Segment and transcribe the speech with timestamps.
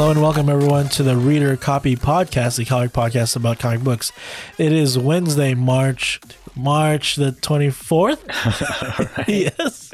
[0.00, 4.12] Hello and welcome everyone to the Reader Copy Podcast, the comic podcast about comic books.
[4.56, 6.18] It is Wednesday, March
[6.56, 8.24] March the twenty fourth.
[9.28, 9.92] yes,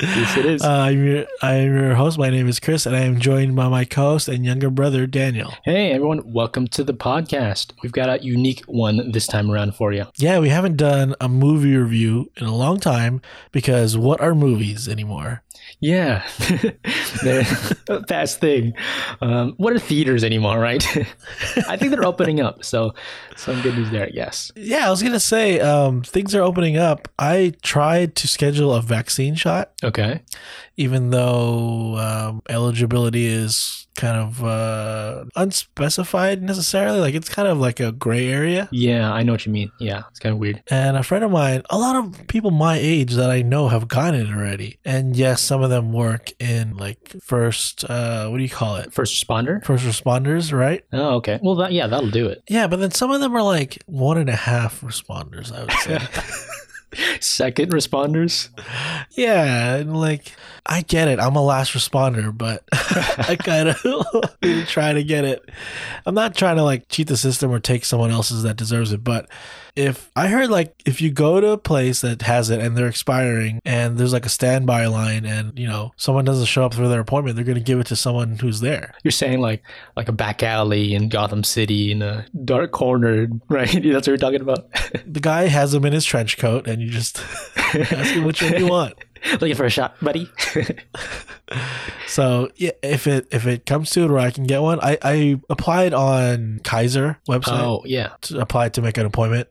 [0.00, 0.62] Yes, it is.
[0.62, 2.18] uh, I'm your I'm your host.
[2.18, 5.52] My name is Chris, and I am joined by my co-host and younger brother Daniel.
[5.64, 6.22] hey, everyone.
[6.32, 7.72] Welcome to the podcast.
[7.82, 10.06] We've got a unique one this time around for you.
[10.16, 13.20] Yeah, we haven't done a movie review in a long time
[13.52, 15.42] because what are movies anymore?
[15.84, 16.22] Yeah.
[17.22, 18.74] The Fast thing.
[19.20, 20.84] Um, what are theaters anymore, right?
[21.68, 22.64] I think they're opening up.
[22.64, 22.94] So,
[23.36, 24.50] some good news there, yes.
[24.56, 27.08] Yeah, I was gonna say um, things are opening up.
[27.18, 30.22] I tried to schedule a vaccine shot, Okay.
[30.76, 37.00] even though um, eligibility is kind of uh, unspecified necessarily.
[37.00, 38.68] Like it's kind of like a gray area.
[38.72, 39.70] Yeah, I know what you mean.
[39.78, 40.62] Yeah, it's kind of weird.
[40.68, 43.88] And a friend of mine, a lot of people my age that I know have
[43.88, 44.78] gotten it already.
[44.84, 48.92] And yes, some of them work in like first, uh, what do you call it?
[48.92, 49.64] First responder?
[49.64, 50.84] First responders, right?
[50.92, 51.38] Oh, okay.
[51.42, 52.42] Well, that, yeah, that'll do it.
[52.48, 55.72] Yeah, but then some of them are like one and a half responders, I would
[55.72, 57.18] say.
[57.20, 58.48] Second responders?
[59.10, 60.32] yeah, and like
[60.66, 61.20] I get it.
[61.20, 65.48] I'm a last responder, but I kind of try to get it.
[66.06, 69.04] I'm not trying to like cheat the system or take someone else's that deserves it,
[69.04, 69.28] but
[69.76, 72.86] if I heard like if you go to a place that has it and they're
[72.86, 76.88] expiring and there's like a standby line and you know someone doesn't show up for
[76.88, 78.94] their appointment, they're going to give it to someone who's there.
[79.02, 79.64] You're saying like
[79.96, 83.68] like a back alley in Gotham City in a dark corner, right?
[83.72, 84.70] That's what you're talking about.
[85.06, 87.18] The guy has them in his trench coat and you just
[87.56, 88.94] ask him which one you want.
[89.32, 90.30] Looking for a shot, buddy.
[92.06, 94.98] So yeah, if it if it comes to it where I can get one, I,
[95.02, 97.60] I applied on Kaiser website.
[97.60, 98.12] oh, yeah.
[98.22, 99.48] to apply to make an appointment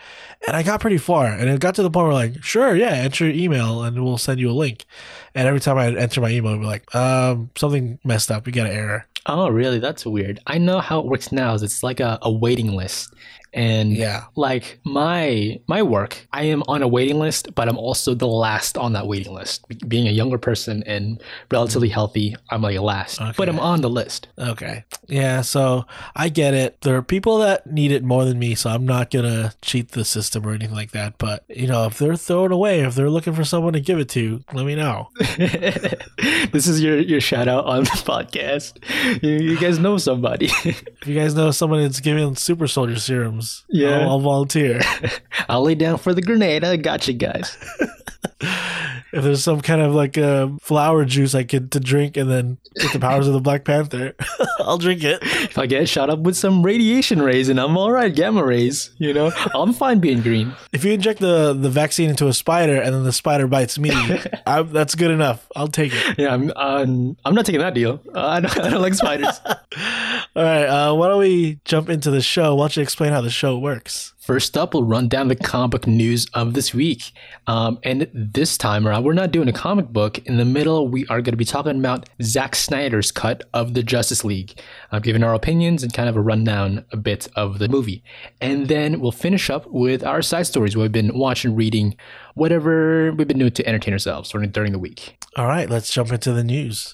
[0.48, 2.92] and I got pretty far and it got to the point where like sure yeah
[2.92, 4.86] enter your email and we'll send you a link
[5.36, 8.54] and every time I enter my email it'd be like um something messed up you
[8.54, 9.80] got an error Oh, really?
[9.80, 10.42] That's weird.
[10.48, 11.54] I know how it works now.
[11.54, 13.14] Is it's like a, a waiting list,
[13.54, 18.16] and yeah like my my work, I am on a waiting list, but I'm also
[18.16, 19.66] the last on that waiting list.
[19.88, 24.28] Being a younger person and relatively healthy, I'm like last, but I'm on the list.
[24.38, 25.86] okay yeah so
[26.16, 29.10] I get it there are people that need it more than me so I'm not
[29.12, 32.82] gonna cheat the system or anything like that but you know if they're throwing away
[32.82, 35.10] if they're looking for someone to give it to let me know
[36.52, 38.78] this is your your shout out on the podcast.
[39.24, 40.46] You, you guys know somebody.
[40.66, 44.00] if you guys know someone that's giving super soldier serums Yeah.
[44.02, 44.82] I'll, I'll volunteer
[45.50, 46.64] I'll lay down for the grenade.
[46.64, 47.58] I got you guys.
[49.14, 52.58] If there's some kind of like uh, flower juice I could to drink and then
[52.76, 54.16] get the powers of the Black Panther,
[54.60, 55.20] I'll drink it.
[55.22, 58.92] If I get shot up with some radiation rays and I'm all right, gamma rays,
[58.98, 60.54] you know, I'm fine being green.
[60.72, 63.92] If you inject the the vaccine into a spider and then the spider bites me,
[64.48, 65.48] I, that's good enough.
[65.56, 66.18] I'll take it.
[66.18, 68.02] Yeah, I'm um, I'm not taking that deal.
[68.14, 69.40] Uh, I, don't, I don't like spiders.
[70.36, 72.56] All right, uh, why don't we jump into the show?
[72.56, 74.13] Why don't you explain how the show works?
[74.24, 77.12] First up, we'll run down the comic book news of this week.
[77.46, 80.18] Um, and this time around, we're not doing a comic book.
[80.20, 83.84] In the middle, we are going to be talking about Zack Snyder's cut of the
[83.84, 84.58] Justice League,
[84.94, 88.02] uh, giving our opinions and kind of a rundown a bit of the movie.
[88.40, 90.78] And then we'll finish up with our side stories.
[90.78, 91.98] We've been watching, reading,
[92.36, 95.18] whatever we've been doing to entertain ourselves during, during the week.
[95.36, 96.94] All right, let's jump into the news.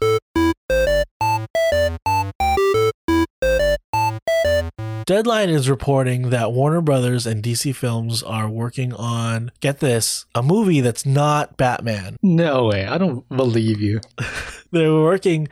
[5.09, 10.43] Deadline is reporting that Warner Brothers and DC Films are working on, get this, a
[10.43, 12.17] movie that's not Batman.
[12.21, 12.85] No way.
[12.85, 14.01] I don't believe you.
[14.71, 15.47] They're working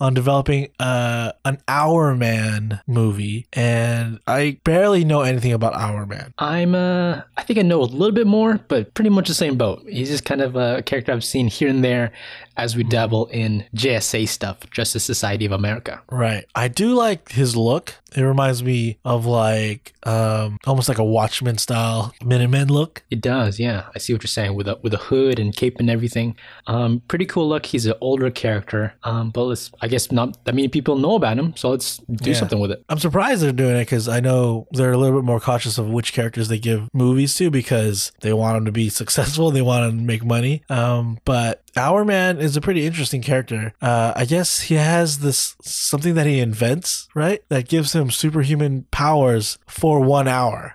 [0.00, 6.34] on developing uh, an Hour Man movie, and I barely know anything about Hour Man.
[6.38, 9.56] I'm uh I think I know a little bit more, but pretty much the same
[9.56, 9.84] boat.
[9.88, 12.10] He's just kind of a character I've seen here and there
[12.56, 16.02] as we dabble in JSA stuff, Justice Society of America.
[16.10, 16.46] Right.
[16.54, 17.94] I do like his look.
[18.16, 23.02] It reminds me of like um, almost like a Watchmen style Minutemen look.
[23.10, 23.84] It does, yeah.
[23.94, 26.36] I see what you're saying with a with a hood and cape and everything.
[26.66, 27.66] Um, pretty cool look.
[27.66, 31.38] He's an older character, um, but let's I guess not that many people know about
[31.38, 32.36] him, so let's do Yeah.
[32.36, 32.84] something with it.
[32.88, 35.88] I'm surprised they're doing it because I know they're a little bit more cautious of
[35.88, 39.50] which characters they give movies to because they want them to be successful.
[39.50, 40.62] They want to make money.
[40.70, 43.74] Um, but Hourman is a pretty interesting character.
[43.80, 47.42] Uh, I guess he has this something that he invents, right?
[47.48, 50.74] That gives him superhuman powers for one hour.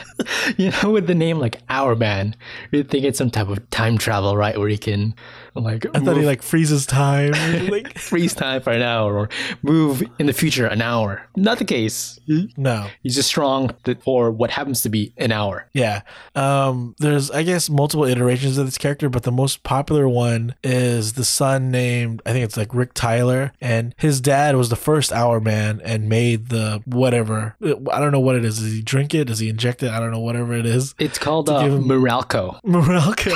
[0.56, 2.34] you know, with the name like Hourman,
[2.70, 4.58] you'd think it's some type of time travel, right?
[4.58, 5.14] Where he can
[5.56, 7.32] Like I thought he like freezes time.
[7.68, 9.28] like, freeze time for an hour or
[9.62, 11.26] move in the future an hour.
[11.36, 12.18] Not the case.
[12.56, 12.86] no.
[13.02, 15.68] He's just strong for what happens to be an hour.
[15.72, 16.02] Yeah.
[16.34, 21.14] Um, there's, I guess, multiple iterations of this character, but the most popular one is
[21.14, 25.12] the son named, I think it's like Rick Tyler, and his dad was the first
[25.12, 27.56] Hour Man and made the whatever.
[27.62, 28.58] I don't know what it is.
[28.58, 29.26] Does he drink it?
[29.26, 29.90] Does he inject it?
[29.90, 30.20] I don't know.
[30.20, 30.94] Whatever it is.
[30.98, 32.60] It's called uh, Moralco.
[32.64, 33.32] Moralco.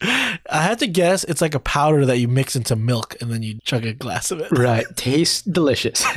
[0.50, 3.42] I had to guess it's like a powder that you mix into milk and then
[3.42, 4.48] you chug a glass of it.
[4.56, 4.86] Right.
[4.96, 6.04] Tastes delicious.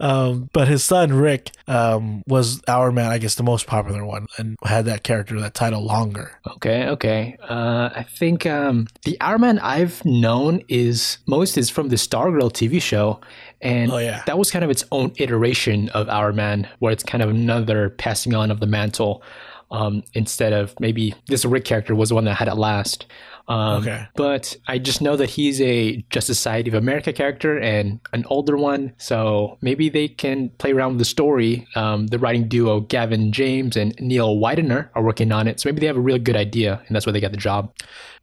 [0.00, 4.56] Um, but his son Rick um, was Hourman, I guess, the most popular one, and
[4.62, 6.38] had that character, that title longer.
[6.56, 7.36] Okay, okay.
[7.48, 12.80] Uh, I think um, the Hourman I've known is most is from the Stargirl TV
[12.80, 13.20] show,
[13.62, 14.22] and Oh, yeah.
[14.26, 18.34] that was kind of its own iteration of Hourman, where it's kind of another passing
[18.34, 19.22] on of the mantle.
[19.70, 23.04] Um, instead of maybe this Rick character was the one that had it last.
[23.48, 24.06] Um, Okay.
[24.14, 28.56] But I just know that he's a Justice Society of America character and an older
[28.56, 28.92] one.
[28.98, 31.66] So maybe they can play around with the story.
[31.74, 35.60] Um, the writing duo Gavin James and Neil Widener are working on it.
[35.60, 37.72] So maybe they have a really good idea, and that's why they got the job.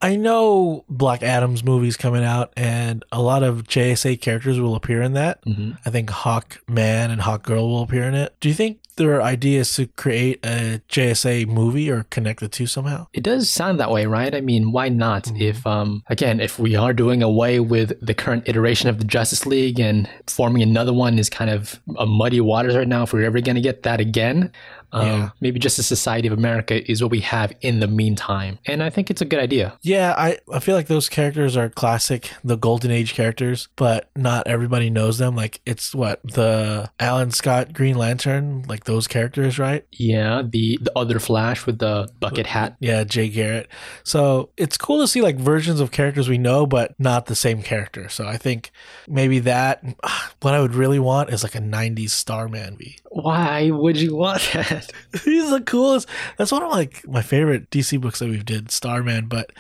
[0.02, 5.02] I know Black Adam's movie's coming out, and a lot of JSA characters will appear
[5.02, 5.40] in that.
[5.86, 8.36] I think Hawk Man and Hawk Girl will appear in it.
[8.42, 12.68] Do you think there are ideas to create a JSA movie or connect the two
[12.68, 13.08] somehow?
[13.14, 14.34] It does sound that way, right?
[14.34, 15.32] I mean, why not?
[15.36, 19.46] If um again, if we are doing away with the current iteration of the Justice
[19.46, 23.04] League and forming another one is kind of a muddy waters right now.
[23.04, 24.52] If we're ever going to get that again,
[24.92, 25.30] um, Yeah.
[25.42, 29.10] maybe Justice Society of America is what we have in the meantime, and I think
[29.10, 29.78] it's a good idea.
[29.82, 34.48] Yeah, I, I feel like those characters are classic, the Golden Age characters, but not
[34.48, 35.36] everybody knows them.
[35.36, 39.86] Like, it's what, the Alan Scott Green Lantern, like those characters, right?
[39.92, 42.76] Yeah, the the other Flash with the bucket hat.
[42.80, 43.68] Yeah, Jay Garrett.
[44.04, 47.62] So it's cool to see like versions of characters we know, but not the same
[47.62, 48.10] character.
[48.10, 48.72] So I think
[49.08, 49.84] maybe that,
[50.42, 52.98] what I would really want is like a 90s Starman movie.
[53.12, 54.75] Why would you want that?
[55.24, 56.08] He's the coolest.
[56.38, 59.52] That's one of like my favorite DC books that we've did, Starman, but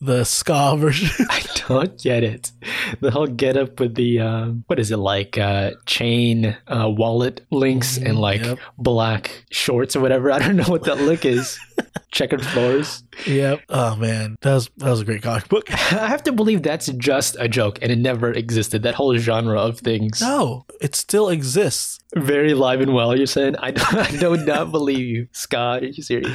[0.00, 1.26] the ska version.
[1.30, 2.52] I don't get it.
[3.00, 7.44] The whole get up with the um, what is it like uh, chain uh, wallet
[7.50, 8.58] links and like yep.
[8.78, 10.30] black shorts or whatever.
[10.30, 11.58] I don't know what that look is.
[12.12, 13.04] Checkered floors.
[13.26, 13.60] yep.
[13.70, 15.70] Oh man, that was that was a great comic book.
[15.92, 18.82] I have to believe that's just a joke and it never existed.
[18.82, 20.20] That whole genre of things.
[20.20, 22.00] No, it still exists.
[22.14, 23.16] Very live and well.
[23.16, 25.82] You're saying I don't, I do not believe you, Scott.
[25.82, 26.30] Are you serious?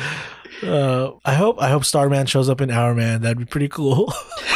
[0.63, 3.21] Uh, I hope I hope Starman shows up in Hourman.
[3.21, 4.11] That'd be pretty cool.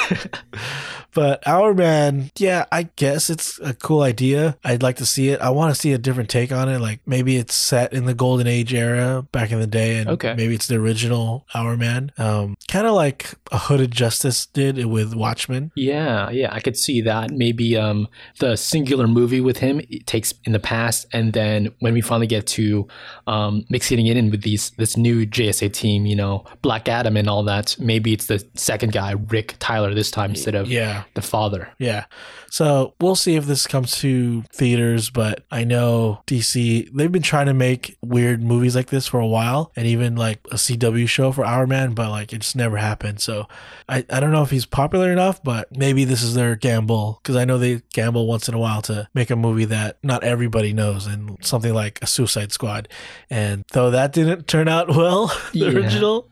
[1.13, 4.57] but Hourman, yeah, I guess it's a cool idea.
[4.63, 5.42] I'd like to see it.
[5.42, 6.80] I want to see a different take on it.
[6.80, 10.33] Like maybe it's set in the Golden Age era back in the day, and Okay.
[10.36, 12.12] maybe it's the original Hourman.
[12.18, 15.71] Um, kind of like a Hooded Justice did with Watchmen.
[15.75, 17.31] Yeah, yeah, I could see that.
[17.31, 18.07] Maybe um,
[18.39, 22.27] the singular movie with him it takes in the past, and then when we finally
[22.27, 22.88] get to
[23.27, 27.28] um, mixing it in with these this new JSA team, you know, Black Adam and
[27.30, 31.04] all that, maybe it's the second guy, Rick Tyler, this time instead of Yeah.
[31.14, 31.70] the father.
[31.80, 32.06] Yeah.
[32.51, 37.45] So we'll see if this comes to theaters, but I know DC, they've been trying
[37.45, 41.31] to make weird movies like this for a while and even like a CW show
[41.31, 43.21] for Hourman, but like it just never happened.
[43.21, 43.48] So
[43.88, 47.38] I, I don't know if he's popular enough, but maybe this is their gamble because
[47.38, 50.74] I know they gamble once in a while to make a movie that not everybody
[50.74, 52.89] knows and something like a Suicide Squad.
[53.29, 55.70] And though that didn't turn out well, the Yeah.
[55.70, 56.27] original,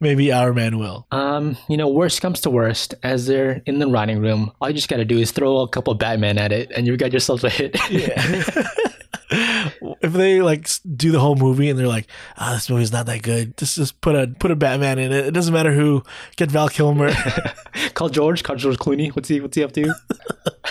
[0.00, 1.06] maybe Hourman will.
[1.12, 4.74] Um, you know, worst comes to worst, as they're in the writing room, all you
[4.74, 7.44] just gotta do is throw a couple of Batman at it, and you've got yourself
[7.44, 7.76] a hit.
[10.00, 12.06] if they like do the whole movie and they're like,
[12.38, 15.26] "Ah, this movie's not that good," just just put a put a Batman in it.
[15.26, 16.02] It doesn't matter who.
[16.36, 17.12] Get Val Kilmer.
[17.94, 19.14] call George, call George Clooney.
[19.14, 19.40] What's he?
[19.40, 19.94] What's he up to?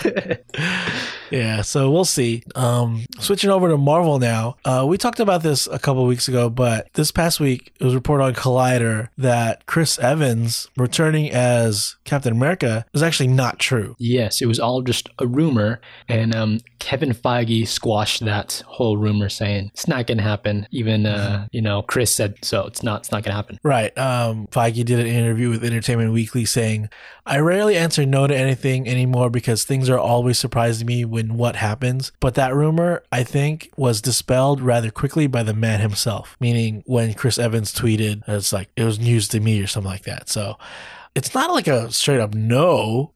[1.30, 2.42] yeah, so we'll see.
[2.54, 4.56] Um, switching over to Marvel now.
[4.64, 7.94] Uh, we talked about this a couple weeks ago, but this past week it was
[7.94, 13.94] reported on Collider that Chris Evans returning as Captain America is actually not true.
[13.98, 19.28] Yes, it was all just a rumor, and um, Kevin Feige squashed that whole rumor,
[19.28, 20.66] saying it's not going to happen.
[20.70, 22.66] Even uh, you know, Chris said so.
[22.66, 23.00] It's not.
[23.00, 23.58] It's not going to happen.
[23.62, 23.96] Right.
[23.96, 26.88] Um, Feige did an interview with Entertainment Weekly saying,
[27.26, 31.56] I rarely answer no to anything anymore because things are always surprising me when what
[31.56, 32.12] happens.
[32.20, 37.14] But that rumor, I think, was dispelled rather quickly by the man himself, meaning when
[37.14, 40.28] Chris Evans tweeted, it's like, it was news to me or something like that.
[40.28, 40.56] So
[41.14, 43.12] it's not like a straight up no,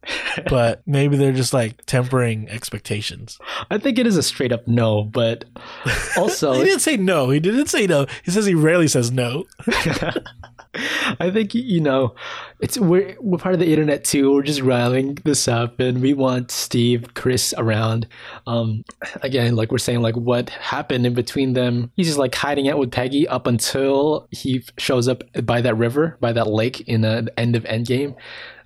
[0.49, 3.39] but maybe they're just like tempering expectations.
[3.69, 5.45] I think it is a straight up no, but
[6.17, 7.29] also he didn't say no.
[7.29, 8.05] He didn't say no.
[8.23, 9.45] He says he rarely says no.
[10.75, 12.15] I think you know,
[12.59, 14.33] it's we're we're part of the internet too.
[14.33, 18.07] We're just riling this up, and we want Steve, Chris around.
[18.47, 18.83] Um,
[19.21, 21.91] again, like we're saying, like what happened in between them?
[21.95, 26.17] He's just like hiding out with Peggy up until he shows up by that river,
[26.19, 28.15] by that lake in uh, the end of Endgame.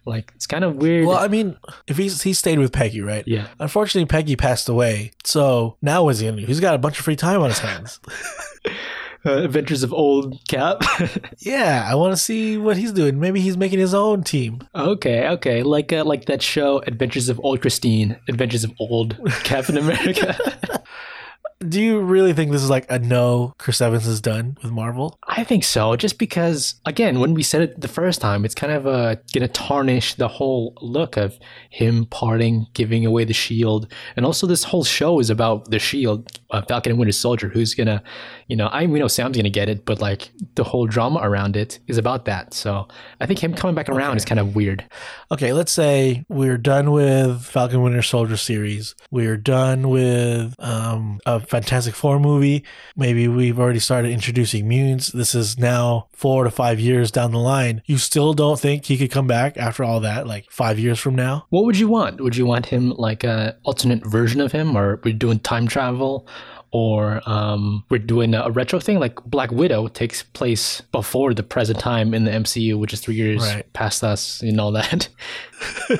[0.06, 1.06] Like it's kind of weird.
[1.06, 3.26] Well, I mean, if he's he stayed with Peggy, right?
[3.28, 3.48] Yeah.
[3.60, 5.12] Unfortunately, Peggy passed away.
[5.26, 6.48] So now what's he gonna do?
[6.48, 8.00] He's got a bunch of free time on his hands.
[9.26, 10.84] uh, Adventures of Old Cap.
[11.40, 13.20] yeah, I want to see what he's doing.
[13.20, 14.62] Maybe he's making his own team.
[14.76, 19.78] okay, okay, like uh, like that show, Adventures of Old Christine, Adventures of Old Captain
[19.78, 20.38] America.
[21.60, 23.56] Do you really think this is like a no?
[23.58, 25.18] Chris Evans is done with Marvel.
[25.28, 28.72] I think so, just because again, when we said it the first time, it's kind
[28.72, 31.40] of uh, gonna tarnish the whole look of
[31.72, 36.30] him parting, giving away the shield, and also this whole show is about the shield,
[36.52, 38.02] uh, Falcon and Winter Soldier, who's gonna,
[38.48, 41.56] you know, I we know Sam's gonna get it, but like the whole drama around
[41.56, 42.54] it is about that.
[42.54, 42.88] So
[43.20, 44.86] I think him coming back around is kind of weird.
[45.32, 48.96] Okay, let's say we're done with Falcon Winter Soldier series.
[49.12, 52.64] We're done with um, a Fantastic Four movie.
[52.96, 55.12] Maybe we've already started introducing mutants.
[55.12, 57.82] This is now four to five years down the line.
[57.86, 61.16] You still don't think he could come back after all that, like five years from
[61.16, 61.46] now?
[61.50, 62.22] What would you want?
[62.22, 66.28] Would you want him like a alternate version of him, or we're doing time travel,
[66.78, 69.00] or um, we're doing a, retro thing?
[69.00, 73.16] Like Black Widow takes place before the present time in the MCU, which is three
[73.16, 73.74] years Right.
[73.74, 75.10] past us, and all that.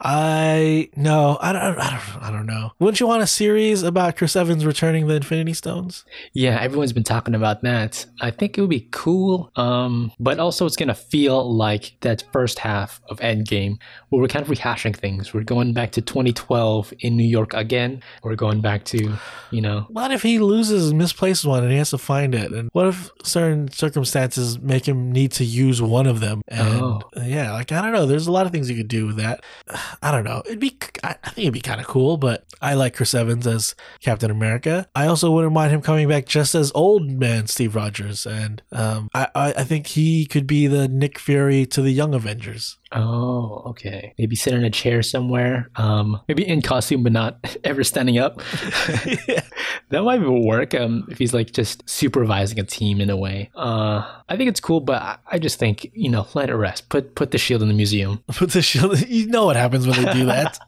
[0.00, 2.72] I no, I don't, I don't, I don't know.
[2.78, 6.04] Wouldn't you want a series about Chris Evans returning the Infinity Stones?
[6.34, 8.04] yeah, everyone's been talking about that.
[8.20, 12.58] I think it would be cool, um, but also it's gonna feel like that first
[12.58, 13.78] half of Endgame,
[14.10, 15.32] where we're kind of rehashing things.
[15.32, 18.02] We're going back to 2012 in New York again.
[18.22, 19.14] We're going back to,
[19.50, 22.52] you know, What if he loses and misplaces one and he has to find it?
[22.52, 26.42] And what if certain circumstances make him need to use one of them?
[26.48, 27.00] And Oh.
[27.24, 28.06] yeah, like I don't know.
[28.06, 29.42] There's a lot of things you could do with that.
[30.02, 30.42] I don't know.
[30.46, 32.16] It'd be, I I think it'd be kind of cool.
[32.16, 34.86] But I like Chris Evans as Captain America.
[34.94, 39.08] I also wouldn't mind him coming back just as old man Steve Rogers, and um,
[39.14, 42.78] I, I I think he could be the Nick Fury to the Young Avengers.
[42.92, 44.14] Oh, okay.
[44.16, 45.68] Maybe sit in a chair somewhere.
[45.74, 48.38] Um, maybe in costume, but not ever standing up.
[49.90, 50.74] that might work.
[50.74, 53.50] Um, if he's like just supervising a team in a way.
[53.56, 56.88] Uh, I think it's cool, but I, I just think you know, let it rest.
[56.88, 58.22] Put put the shield in the museum.
[58.28, 59.00] Put the shield.
[59.08, 60.58] You know what happens when they do that.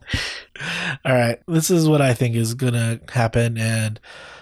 [1.05, 3.99] All right, this is what I think is gonna happen, and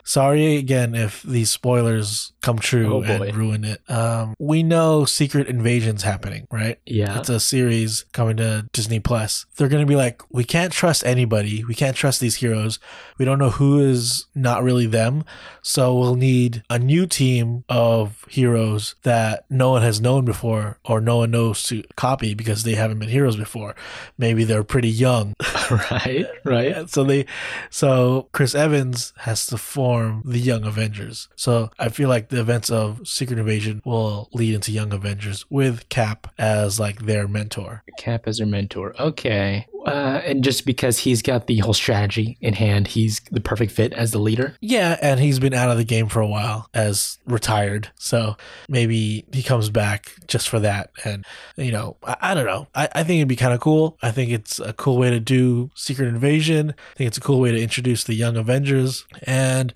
[0.07, 3.81] sorry again if these spoilers come true Oh, and ruin it.
[3.89, 6.79] Um, we know Secret Invasion's happening, right?
[6.85, 7.19] Yeah.
[7.19, 9.45] It's a series coming to Disney Plus.
[9.57, 11.65] They're gonna be like, we can't trust anybody.
[11.65, 12.79] We can't trust these heroes.
[13.17, 15.25] We don't know who is not really them,
[15.61, 21.01] so we'll need a new team of heroes that no one has known before, or
[21.01, 23.75] no one knows to copy because they haven't been heroes before.
[24.17, 25.33] Maybe they're pretty young.
[25.91, 26.25] right.
[26.45, 26.89] Right.
[26.93, 27.25] so they
[27.69, 31.29] so Chris Evans has to form the Young Avengers.
[31.35, 35.89] So I feel like the events of Secret Invasion will lead into Young Avengers with
[35.89, 37.83] Cap as like their mentor.
[37.97, 38.93] Cap as their mentor.
[38.99, 39.67] Okay.
[39.87, 43.93] Uh, and just because he's got the whole strategy in hand, he's the perfect fit
[43.93, 44.55] as the leader.
[44.61, 47.91] Yeah, and he's been out of the game for a while as retired.
[47.95, 48.35] So
[48.69, 50.91] maybe he comes back just for that.
[51.03, 51.25] And,
[51.55, 52.67] you know, I, I don't know.
[52.75, 53.97] I, I think it'd be kind of cool.
[54.01, 56.69] I think it's a cool way to do Secret Invasion.
[56.69, 59.05] I think it's a cool way to introduce the Young Avengers.
[59.23, 59.73] And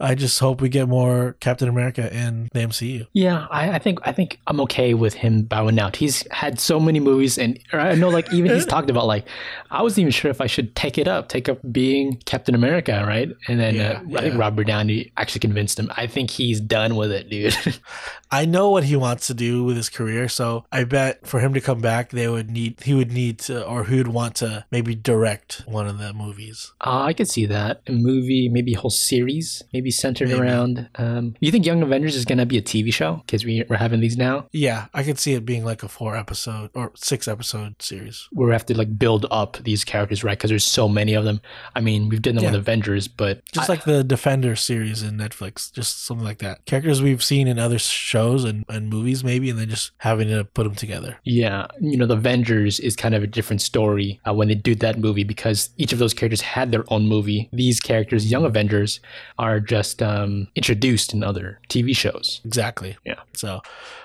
[0.00, 3.06] I just hope we get more Captain America in the MCU.
[3.12, 5.96] Yeah, I, I think I think I'm okay with him bowing out.
[5.96, 9.26] He's had so many movies, and I know like even he's talked about like
[9.70, 13.04] I wasn't even sure if I should take it up, take up being Captain America,
[13.06, 13.30] right?
[13.48, 14.38] And then Yeah, uh, I think.
[14.38, 15.90] Robert Downey actually convinced him.
[15.96, 17.56] I think he's done with it, dude.
[18.30, 21.54] I know what he wants to do with his career, so I bet for him
[21.54, 24.64] to come back, they would need he would need to, or he would want to
[24.72, 26.72] maybe direct one of the movies.
[26.80, 30.40] uh, I could see that a movie, maybe a whole series, maybe centered Maybe.
[30.40, 30.88] around.
[30.96, 33.22] Um, you think Young Avengers is gonna be a TV show?
[33.26, 34.46] Because we, we're having these now.
[34.50, 38.28] Yeah, I could see it being like a four episode or six episode series.
[38.32, 40.38] where we have to like build up these characters, right?
[40.38, 41.40] Because there's so many of them.
[41.74, 42.50] I mean, we've done them Yeah.
[42.52, 46.64] with Avengers, but Just I- like the Defender series in Netflix, just something like that.
[46.66, 50.44] Characters we've seen in other shows and, and movies, maybe, and then just having to
[50.44, 51.18] put them together.
[51.24, 54.74] yeah, you know, the Avengers is kind of a different story uh, when they do
[54.76, 57.48] that movie because each of those characters had their own movie.
[57.52, 59.00] These characters, young Avengers,
[59.38, 62.40] are just um, introduced in other TV shows.
[62.44, 62.96] Exactly.
[63.04, 63.20] Yeah.
[63.34, 63.60] So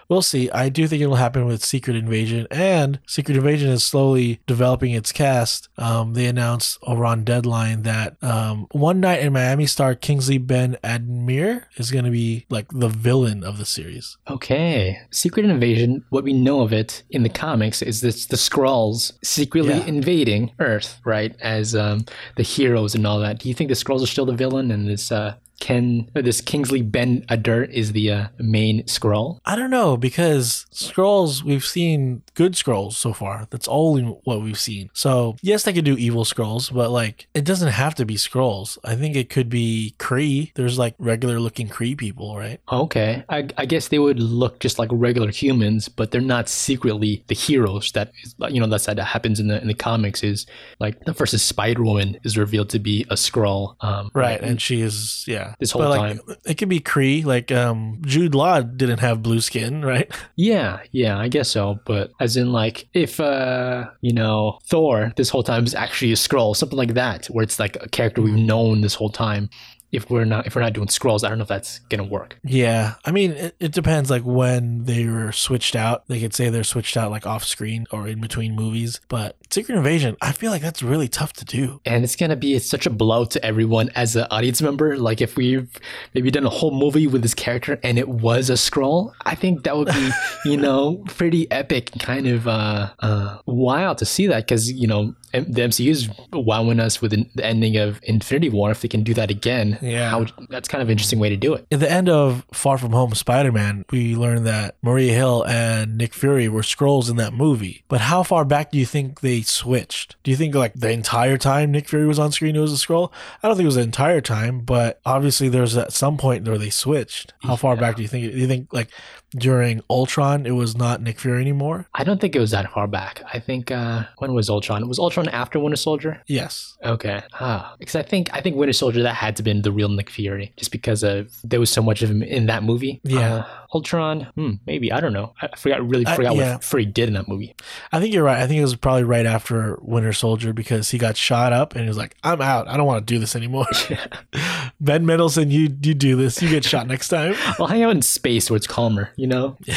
[0.10, 0.50] we'll see.
[0.52, 5.12] I do think it'll happen with Secret Invasion, and Secret Invasion is slowly developing its
[5.12, 10.38] cast, um, they announced over on Deadline that um, One Night in Miami star Kingsley
[10.38, 14.18] Ben Admir is going to be like the villain of the series.
[14.30, 15.00] Okay.
[15.12, 19.76] Secret Invasion, what we know of it in the comics is this the Skrulls secretly
[19.76, 19.86] Yeah.
[19.86, 21.36] invading Earth, right?
[21.42, 23.40] As um, the heroes and all that.
[23.40, 26.42] Do you think the Skrulls are still the villain and this uh, Ken, or this
[26.42, 29.40] Kingsley Ben Adir is the uh, main Skrull?
[29.46, 33.48] I don't know because Skrulls we've seen good Skrulls so far.
[33.50, 34.90] That's only what we've seen.
[34.94, 38.78] So yes, they could do evil Skrulls, but like it doesn't have to be Skrulls.
[38.84, 40.52] I think it could be Kree.
[40.56, 42.60] There's like regular looking Kree people, right?
[42.72, 43.24] Okay.
[43.30, 47.36] I, I guess they would look just like regular humans, but they're not secretly the
[47.36, 50.46] heroes that is, you know that's that happens in the in the comics is
[50.80, 53.76] like the first Spider Woman is revealed to be a Skrull.
[53.82, 55.49] Um, Right, and she is yeah.
[55.60, 56.36] This whole But, like, time.
[56.46, 57.24] it could be Kree.
[57.26, 60.12] Like um, Jude Law didn't have blue skin, right?
[60.36, 61.80] Yeah, yeah, I guess so.
[61.86, 66.16] But as in, like, if uh, you know, Thor this whole time is actually a
[66.16, 69.50] Skrull, something like that, where it's like a character we've known this whole time.
[69.92, 72.38] If we're not, if we're not doing Skrulls, I don't know if that's gonna work.
[72.44, 74.10] Yeah, I mean, it, it depends.
[74.10, 77.88] Like when they were switched out, they could say they're switched out like off screen
[77.92, 79.00] or in between movies.
[79.08, 81.82] But Secret Invasion, I feel like that's really tough to do.
[81.86, 84.98] And it's gonna be such a blow to everyone as an audience member.
[84.98, 85.70] Like if we've
[86.14, 89.64] maybe done a whole movie with this character and it was a Skrull, I think
[89.64, 90.10] that would be,
[90.46, 95.16] you know, pretty epic, kind of uh, uh, wild to see that because you know
[95.32, 98.72] the MCU is wowing us with the ending of Infinity War.
[98.72, 100.10] If they can do that again, Yeah.
[100.10, 101.66] how, that's kind of an interesting way to do it.
[101.72, 105.98] At the end of Far From Home Spider Man, we learned that Maria Hill and
[105.98, 107.84] Nick Fury were Skrulls in that movie.
[107.88, 110.16] But how far back do you think they switched?
[110.24, 112.86] Do you think like the entire time Nick Fury was on screen it was a
[112.88, 113.12] Skrull?
[113.44, 116.58] I don't think it was the entire time, but obviously there's at some point where
[116.58, 117.34] they switched.
[117.44, 118.32] How far back do you think?
[118.32, 118.90] Do you think like
[119.32, 121.88] during Ultron it was not Nick Fury anymore?
[121.94, 123.22] I don't think it was that far back.
[123.34, 124.88] I think uh, when was Ultron?
[124.88, 126.22] Was Ultron after Winter Soldier?
[126.28, 126.78] Yes.
[126.84, 127.22] Okay.
[127.40, 130.10] Ah, because I think I think Winter Soldier that had to been the real Nick
[130.10, 133.02] Fury, just because of there was so much of him in that movie.
[133.04, 133.36] Yeah.
[133.36, 134.24] Uh, Ultron.
[134.36, 135.34] Hmm, maybe I don't know.
[135.42, 135.88] I forgot.
[135.88, 136.54] Really I- forgot yeah.
[136.54, 137.56] what Fury did in that movie.
[137.92, 138.42] I think you're right.
[138.42, 141.84] I think it was probably right after Winter Soldier because he got shot up and
[141.84, 142.68] he was like, "I'm out.
[142.68, 144.06] I don't want to do this anymore." Yeah.
[144.82, 146.42] ben Mendelsohn, you you do this.
[146.42, 147.36] You get shot next time.
[147.60, 149.12] I'll hang out in space where it's calmer.
[149.16, 149.58] You know.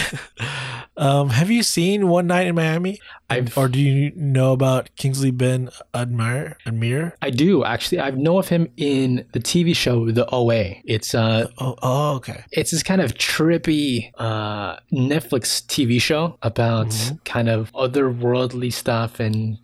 [0.95, 3.01] Um, have you seen One Night in Miami?
[3.31, 7.13] I've- or do you know about Kingsley Ben Admire Admir?
[7.23, 7.99] I do actually.
[8.01, 10.75] I know of him in the TV show The OA.
[10.85, 12.45] It's uh, Oh, oh, okay.
[12.53, 13.82] it's this kind of trippy
[14.19, 17.17] uh, Netflix TV show about Mm-hmm.
[17.25, 19.59] kind of otherworldly stuff and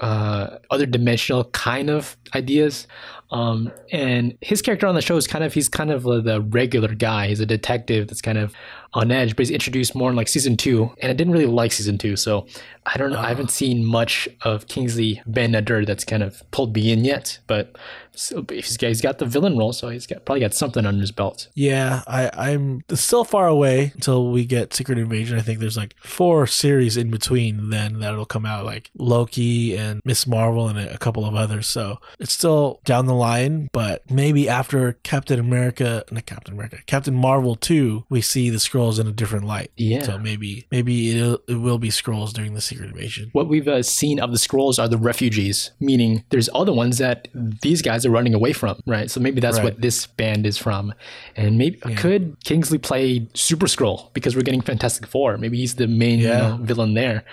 [0.00, 2.86] uh, other dimensional kind of ideas.
[3.30, 6.94] Um, and his character on the show is kind of he's kind of the regular
[6.94, 7.28] guy.
[7.28, 8.54] He's a detective that's kind of
[8.94, 10.92] on edge, but he's introduced more in like season two.
[11.00, 12.46] And I didn't really like season two, so
[12.86, 13.18] I don't know.
[13.18, 13.52] I haven't ah.
[13.52, 17.38] seen much of Kingsley Ben Adir that's kind of pulled me in yet.
[17.46, 17.76] But
[18.12, 21.00] so, he's got, he's got the villain role, so he's got probably got something under
[21.00, 21.48] his belt.
[21.54, 25.38] Yeah, I, I'm still far away until we get Secret Invasion.
[25.38, 30.00] I think there's like four series in between then that'll come out, like Loki and
[30.04, 31.66] Miss Marvel and a, couple of others.
[31.66, 37.14] So it's still down the line, but maybe after Captain America, not Captain America, Captain
[37.14, 39.70] Marvel 2, we see the Skrulls in a different light.
[39.76, 40.02] Yeah.
[40.02, 43.30] So maybe maybe it'll, it will be Skrulls during the Secret Invasion.
[43.32, 47.28] what we've uh, seen of the Skrulls are the refugees, meaning there's other ones that
[47.62, 49.10] these guys are running away from, right?
[49.10, 49.64] So maybe that's Right.
[49.64, 50.92] what this band is from.
[51.36, 55.38] And maybe could Kingsley play Super Skrull because we're getting Fantastic Four?
[55.38, 57.24] Maybe he's the main you know, villain there.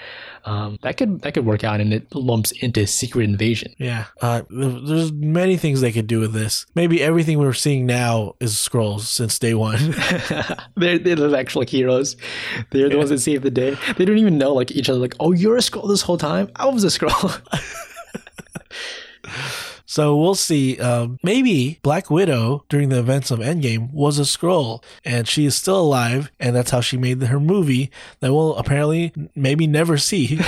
[0.45, 3.73] Um, that could that could work out, and it lumps into Secret Invasion.
[3.77, 6.65] Yeah, uh, there's many things they could do with this.
[6.75, 9.91] Maybe everything we're seeing now is Skrulls since day one.
[10.75, 12.15] they're, they're the actual heroes.
[12.71, 13.77] They're the ones that save the day.
[13.97, 14.99] They don't even know like each other.
[14.99, 16.49] Like, oh, you're a Skrull this whole time.
[16.55, 17.41] I was a Skrull.
[19.91, 20.79] So we'll see.
[20.79, 25.53] Um, maybe Black Widow during the events of Endgame was a Skrull, and she is
[25.57, 30.39] still alive, and that's how she made her movie that we'll apparently maybe never see.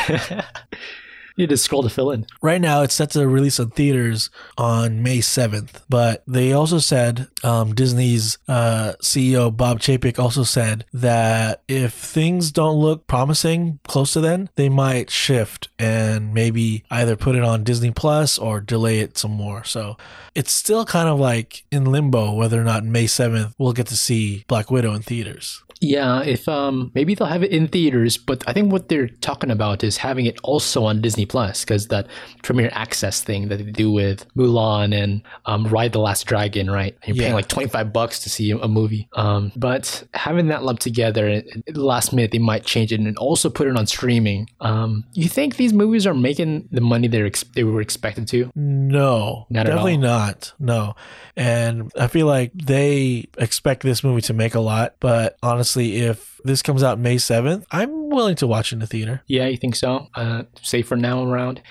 [1.36, 2.26] you a Skrull to fill in.
[2.42, 7.28] right now, it's set to release in theaters on May seventh, but they also said
[7.44, 14.14] um, Disney's uh, CEO Bob Chapek also said that if things don't look promising close
[14.14, 19.00] to then, they might shift and maybe either put it on Disney Plus or delay
[19.00, 19.64] it some more.
[19.64, 19.98] So
[20.36, 23.98] it's still kind of like in limbo whether or not May 7th we'll get to
[23.98, 25.64] see Black Widow in theaters.
[25.84, 29.52] Yeah, if um maybe they'll have it in theaters, but I think what they're talking
[29.52, 32.08] about is having it also on Disney Plus because that
[32.42, 36.96] premiere access thing that they do with Mulan and um, Raya the Last Dragon, right?
[37.04, 39.10] And you're paying like twenty five bucks to see a movie.
[39.14, 41.44] Um, but having that lumped together,
[41.74, 44.50] last minute they might change it and also put it on streaming.
[44.62, 48.50] Um, you think these movies are making the money they're ex- they were expected to?
[48.56, 50.54] No, Not at definitely not.
[50.60, 50.96] No,
[51.36, 54.96] and I feel like they expect this movie to make a lot.
[55.02, 59.22] But honestly, if this comes out May seventh, I'm willing to watch in the theater.
[59.28, 60.08] Yeah, you think so?
[60.16, 61.62] Uh, safe for now around.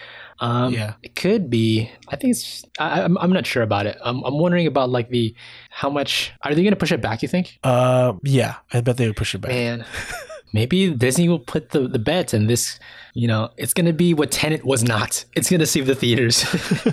[0.41, 0.95] Um, Yeah.
[1.03, 1.91] it could be.
[2.09, 2.65] I think it's.
[2.79, 3.17] I, I'm.
[3.19, 3.97] I'm not sure about it.
[4.03, 4.23] I'm.
[4.25, 5.35] I'm wondering about like the
[5.71, 7.23] how much are they going to push it back?
[7.23, 7.59] You think?
[7.63, 9.51] Uh, yeah, I bet they would push it back.
[9.53, 9.85] Man,
[10.53, 12.81] maybe Disney will put the the bet, and this,
[13.13, 15.25] you know, it's going to be what Tenet was not.
[15.35, 16.45] It's going to save the theaters.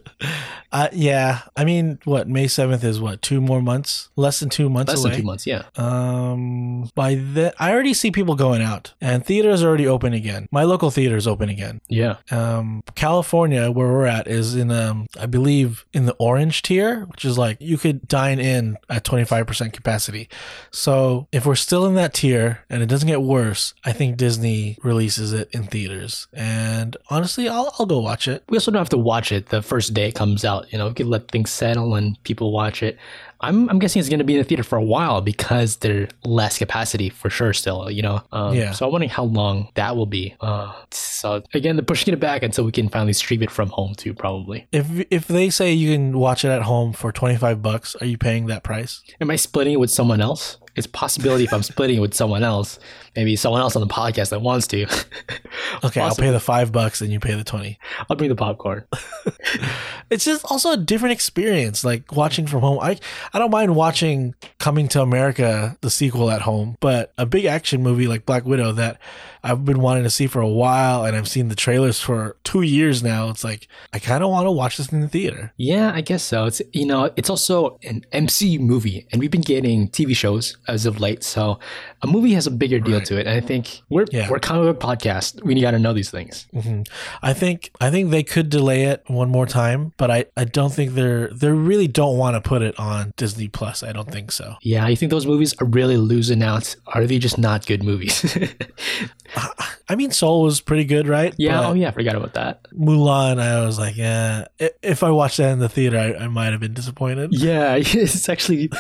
[0.72, 4.68] Uh, yeah, I mean, what May seventh is what two more months, less than two
[4.68, 5.10] months Less away.
[5.12, 5.46] than two months.
[5.46, 5.62] Yeah.
[5.76, 10.48] Um, by then, I already see people going out, and theaters are already open again.
[10.50, 11.80] My local theater is open again.
[11.88, 12.16] Yeah.
[12.32, 17.24] Um, California, where we're at, is in um, I believe in the orange tier, which
[17.24, 20.28] is like you could dine in at twenty five percent capacity.
[20.72, 24.78] So if we're still in that tier and it doesn't get worse, I think Disney
[24.82, 25.83] releases it in theaters.
[26.32, 28.44] And honestly, I'll I'll go watch it.
[28.48, 30.72] We also don't have to watch it the first day it comes out.
[30.72, 32.98] You know, we can let things settle and people watch it.
[33.40, 36.08] I'm, I'm guessing it's going to be in the theater for a while because they're
[36.24, 38.22] less capacity for sure still, you know?
[38.32, 38.72] Um, Yeah.
[38.72, 40.34] So I'm wondering how long that will be.
[40.40, 43.94] Uh, so again, they're pushing it back until we can finally stream it from home
[43.94, 44.66] too, probably.
[44.72, 48.06] If if they say you can watch it at home for twenty five bucks, are
[48.06, 49.02] you paying that price?
[49.20, 50.58] Am I splitting it with someone else?
[50.76, 52.78] It's a possibility if I'm splitting it with someone else,
[53.14, 54.86] maybe someone else on the podcast that wants to.
[55.82, 57.78] Okay, I'll pay the five bucks and you pay the twenty.
[58.08, 58.84] I'll bring the popcorn.
[60.10, 62.98] it's just also a different experience like watching from home i
[63.34, 67.82] i don't mind watching coming to america the sequel at home but a big action
[67.82, 68.98] movie like black widow that
[69.42, 72.62] i've been wanting to see for a while and i've seen the trailers for two
[72.62, 75.92] years now it's like i kind of want to watch this in the theater Yeah,
[75.94, 76.46] I guess so.
[76.46, 80.86] It's you know, it's also an MCU movie, and we've been getting TV shows as
[80.86, 81.22] of late.
[81.24, 81.58] So
[82.02, 83.06] a movie has a bigger deal Right.
[83.06, 84.28] to it, and I think we're Yeah.
[84.30, 85.42] we're a comic book podcast.
[85.44, 86.46] We got to know these things.
[86.52, 86.82] hmm
[87.22, 90.72] i think i think they could delay it one more time but i i don't
[90.72, 94.32] think they're they really don't want to put it on disney plus i don't think
[94.32, 96.74] so Yeah, you think those movies are really losing out?
[96.88, 98.36] Are they just not good movies?
[99.88, 101.60] i mean soul was pretty good right yeah.
[101.60, 102.62] But- oh yeah, I forgot about that.
[102.72, 104.46] Mulan, I was like, yeah.
[104.82, 107.30] If I watched that in the theater, I, I might have been disappointed.
[107.44, 108.70] Yeah, it's actually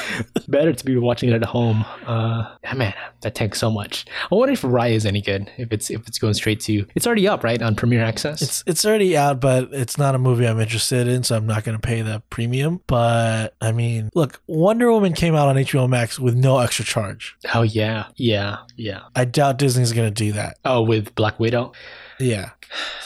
[0.48, 1.84] better to be watching it at home.
[2.06, 4.06] Uh, man, that takes so much.
[4.30, 5.50] I wonder if Raya is any good.
[5.58, 8.40] If it's if it's going straight to, it's already up right on Premiere Access.
[8.42, 11.64] It's it's already out, but it's not a movie I'm interested in, so I'm not
[11.64, 12.80] going to pay the premium.
[12.86, 17.36] But I mean, look, Wonder Woman came out on HBO Max with no extra charge.
[17.54, 19.00] oh yeah, yeah, yeah.
[19.14, 20.58] I doubt Disney's going to do that.
[20.64, 21.72] Oh, with Black Widow.
[22.18, 22.50] Yeah.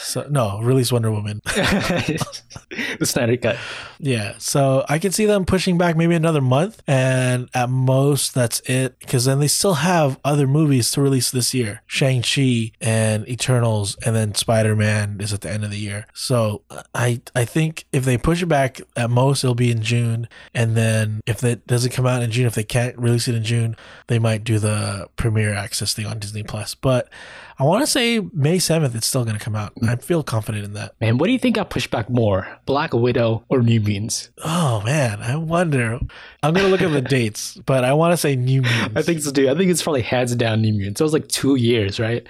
[0.01, 1.41] So no, release Wonder Woman.
[1.45, 3.57] the Snyder Cut.
[3.99, 4.33] Yeah.
[4.39, 8.97] So I can see them pushing back maybe another month, and at most that's it.
[8.99, 13.97] Because then they still have other movies to release this year: Shang Chi and Eternals,
[14.05, 16.07] and then Spider Man is at the end of the year.
[16.13, 16.63] So
[16.95, 20.75] I I think if they push it back, at most it'll be in June, and
[20.75, 23.75] then if that doesn't come out in June, if they can't release it in June,
[24.07, 26.73] they might do the premiere access thing on Disney Plus.
[26.73, 27.09] But
[27.59, 29.73] I want to say May seventh, it's still going to come out.
[29.85, 30.95] I feel confident in that.
[31.01, 34.29] Man, what do you think got pushed back more, Black Widow or New Mutants?
[34.45, 35.99] Oh man, I wonder.
[36.41, 38.95] I'm gonna look at the dates, but I want to say New Mutants.
[38.95, 39.49] I think so too.
[39.49, 41.01] I think it's probably hands down New Mutants.
[41.01, 42.25] It was like two years, right?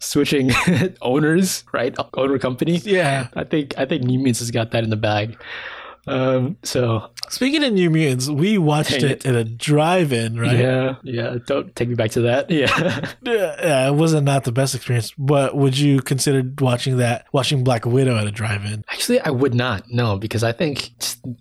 [0.00, 0.50] Switching
[1.00, 1.94] owners, right?
[2.14, 2.78] Owner company.
[2.78, 3.28] Yeah.
[3.34, 5.40] I think I think New Mutants has got that in the bag.
[6.06, 6.56] Um.
[6.64, 10.58] So Speaking of New Mutants, we watched it at a drive-in, right?
[10.58, 11.36] yeah, yeah.
[11.46, 12.50] Don't take me back to that.
[12.50, 13.10] Yeah.
[13.22, 17.86] Yeah, it wasn't not the best experience, but would you consider watching that, watching Black
[17.86, 18.84] Widow at a drive-in?
[18.90, 19.84] Actually, I would not.
[19.88, 20.90] No, because I think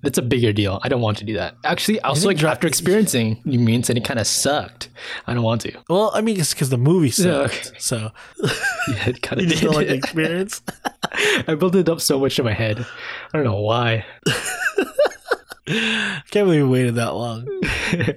[0.03, 0.79] it's a bigger deal.
[0.83, 1.55] I don't want to do that.
[1.65, 4.89] Actually, also like after experiencing New Mutants and it kind of sucked.
[5.27, 5.73] I don't want to.
[5.89, 7.77] Well, I mean, it's because the movie Yeah, sucked, okay.
[7.79, 8.11] so
[8.87, 9.67] Yeah, it kind you of just did.
[9.67, 10.61] don't like the experience.
[11.13, 12.85] I built it up so much in my head.
[13.33, 14.05] I don't know why.
[15.71, 17.47] Can't believe we waited that long.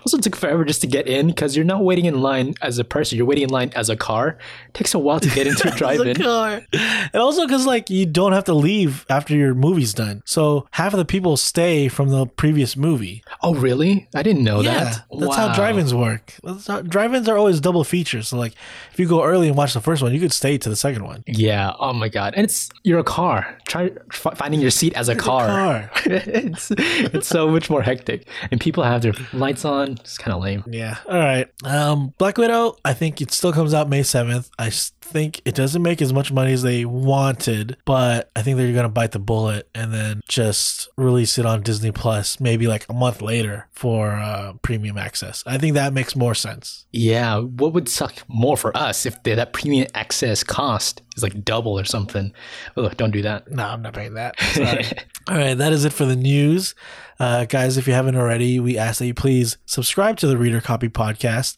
[0.00, 2.84] also took forever just to get in because you're not waiting in line as a
[2.84, 3.16] person.
[3.16, 4.38] You're waiting in line as a car.
[4.68, 6.16] It takes a while to get into a a drive-in.
[6.16, 6.62] car.
[6.72, 10.92] And also because like you don't have to leave after your movie's done, so half
[10.92, 13.22] of the people stay from the previous movie.
[13.42, 14.08] Oh, really?
[14.14, 15.04] I didn't know yeah, that.
[15.18, 15.54] that's how Wow.
[15.54, 16.34] drive-ins work.
[16.66, 18.28] How, drive-ins are always double features.
[18.28, 18.54] So like,
[18.92, 21.04] if you go early and watch the first one, you could stay to the second
[21.04, 21.24] one.
[21.26, 21.72] Yeah.
[21.78, 22.34] Oh my god.
[22.36, 23.58] And it's you're a car.
[23.66, 25.46] Try f- finding your seat as a car.
[25.46, 25.90] car.
[26.06, 26.70] it's
[27.14, 29.92] it's so much more hectic, and people have their lights on.
[29.92, 30.64] It's kind of lame.
[30.68, 30.98] Yeah.
[31.08, 31.48] All right.
[31.64, 32.76] Um, Black Widow.
[32.84, 34.50] I think it still comes out May seventh.
[34.58, 38.56] I s- think it doesn't make as much money as they wanted, but I think
[38.56, 42.86] they're gonna bite the bullet and then just release it on Disney Plus maybe like
[42.88, 45.42] a month later for uh, premium access.
[45.46, 46.86] I think that makes more sense.
[46.92, 51.44] Yeah, what would suck more for us if the, that premium access cost is like
[51.44, 52.32] double or something?
[52.76, 53.50] Ugh, don't do that.
[53.50, 54.34] No, I'm not paying that.
[55.28, 56.74] All right, that is it for the news.
[57.20, 60.60] Uh, guys, if you haven't already, we ask that you please subscribe to the Reader
[60.60, 61.56] Copy Podcast.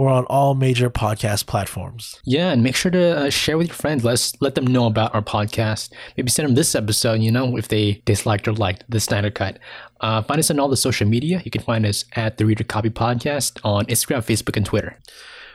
[0.00, 2.18] We're on all major podcast platforms.
[2.24, 4.02] Yeah, and make sure to uh, share with your friends.
[4.02, 5.92] Let's let them know about our podcast.
[6.16, 7.20] Maybe send them this episode.
[7.20, 9.58] You know, if they disliked or liked the Snyder Cut.
[10.00, 11.42] Uh, find us on all the social media.
[11.44, 14.96] You can find us at the Reader Copy Podcast on Instagram, Facebook, and Twitter.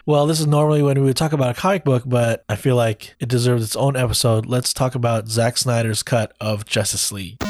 [0.05, 2.75] Well, this is normally when we would talk about a comic book, but I feel
[2.75, 4.45] like it deserves its own episode.
[4.45, 7.41] Let's talk about Zack Snyder's cut of Justice League.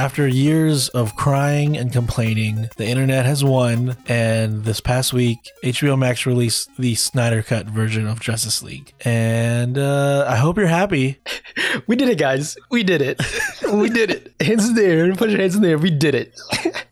[0.00, 5.98] After years of crying and complaining, the internet has won, and this past week, HBO
[5.98, 8.94] Max released the Snyder Cut version of Justice League.
[9.02, 11.20] And uh, I hope you're happy.
[11.86, 12.56] We did it, guys.
[12.70, 13.20] We did it.
[13.70, 14.34] we did it.
[14.40, 15.14] Hands in the air.
[15.14, 15.78] Put your hands in the air.
[15.78, 16.40] We did it.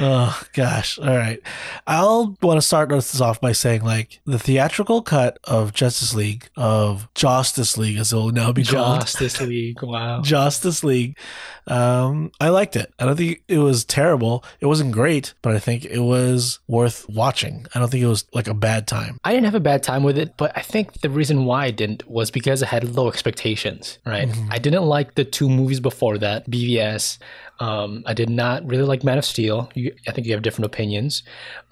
[0.00, 0.98] Oh gosh.
[0.98, 1.40] All right.
[1.86, 6.48] I'll want to start this off by saying like the theatrical cut of Justice League
[6.56, 9.00] of Justice League as it will now be called.
[9.00, 9.82] Justice League.
[9.82, 10.20] Wow.
[10.22, 11.18] Justice League.
[11.66, 12.92] Um, I liked it.
[12.98, 14.42] I don't think it was terrible.
[14.60, 17.66] It wasn't great, but I think it was worth watching.
[17.74, 19.18] I don't think it was like a bad time.
[19.22, 21.70] I didn't have a bad time with it, but I think the reason why I
[21.70, 24.28] didn't was because I had low expectations, right?
[24.50, 27.18] I didn't like the two movies before that, BVS.
[27.60, 29.70] Um, I did not really like Man of Steel.
[29.74, 31.22] You, I think you have different opinions.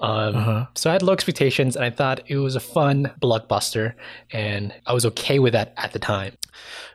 [0.00, 0.34] Um,
[0.74, 3.94] So I had low expectations, and I thought it was a fun blockbuster,
[4.30, 6.34] and I was okay with that at the time.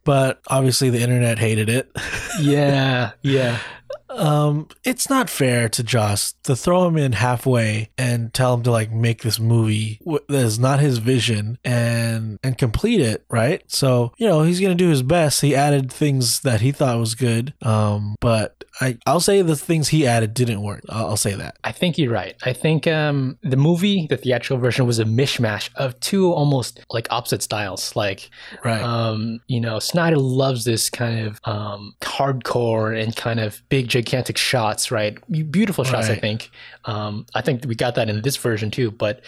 [0.03, 1.91] But obviously the internet hated it.
[2.39, 3.59] Yeah, yeah.
[4.17, 8.71] um, it's not fair to Joss to throw him in halfway and tell him to
[8.71, 13.63] like make this movie that is not his vision and and complete it, right?
[13.67, 15.41] So you know he's gonna do his best.
[15.41, 19.89] He added things that he thought was good, um, but I I'll say the things
[19.89, 20.81] he added didn't work.
[20.89, 21.57] I'll, I'll say that.
[21.63, 22.35] I think you're right.
[22.43, 27.07] I think um, the movie, the theatrical version, was a mishmash of two almost like
[27.11, 27.95] opposite styles.
[27.95, 28.29] Like,
[28.63, 28.81] Right.
[28.81, 34.37] um, you know, Snyder loves this kind of um, hardcore and kind of big, gigantic
[34.37, 35.17] shots, right?
[35.51, 36.49] Beautiful shots, I think.
[36.85, 38.91] Um, I think we got that in this version too.
[38.91, 39.21] But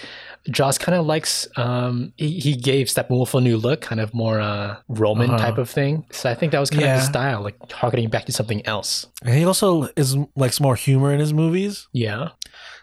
[0.50, 4.40] Joss kind of likes, um, he, he gave Steppenwolf a new look, kind of more
[4.40, 5.38] uh, Roman Uh-huh.
[5.46, 6.06] type of thing.
[6.12, 6.98] So I think that was kind of Yeah.
[6.98, 9.08] his style, like harkening back to something else.
[9.24, 12.30] and he also is likes more humor in his movies, Yeah.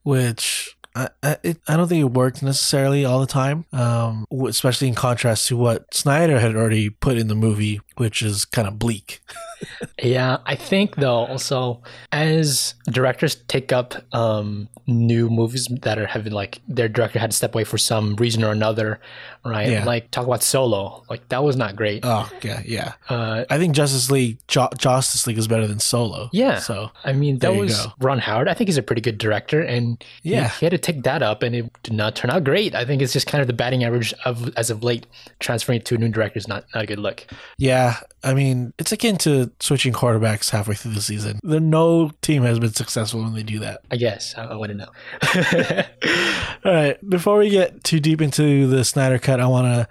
[0.03, 0.77] which.
[0.95, 4.95] I, I, it, I don't think it worked necessarily all the time, um, especially in
[4.95, 9.21] contrast to what Snyder had already put in the movie, which is kind of bleak.
[10.03, 16.33] Yeah, I think though also as directors take up um, new movies that are having
[16.33, 18.99] like their director had to step away for some reason or another,
[19.45, 19.69] right?
[19.69, 19.85] Yeah.
[19.85, 22.01] Like talk about Solo, like that was not great.
[22.03, 22.95] Oh yeah, yeah.
[23.09, 26.29] Uh, I think Justice League, jo- Justice League is better than Solo.
[26.33, 26.59] Yeah.
[26.59, 27.93] So I mean that was go.
[28.01, 28.49] Ron Howard.
[28.49, 30.49] I think he's a pretty good director, and he- Yeah.
[30.49, 32.75] he, had to take that up, and it did not turn out great.
[32.75, 35.07] I think it's just kind of the batting average of as of late
[35.41, 37.27] transferring it to a new director is not not a good look.
[37.59, 41.41] yeah, I mean it's akin to switching quarterbacks halfway through the season.
[41.43, 43.83] There, no team has been successful when they do that.
[43.91, 44.89] I guess I, I wouldn't know.
[46.65, 47.09] All right.
[47.09, 49.89] Before we get too deep into the Snyder cut, I want to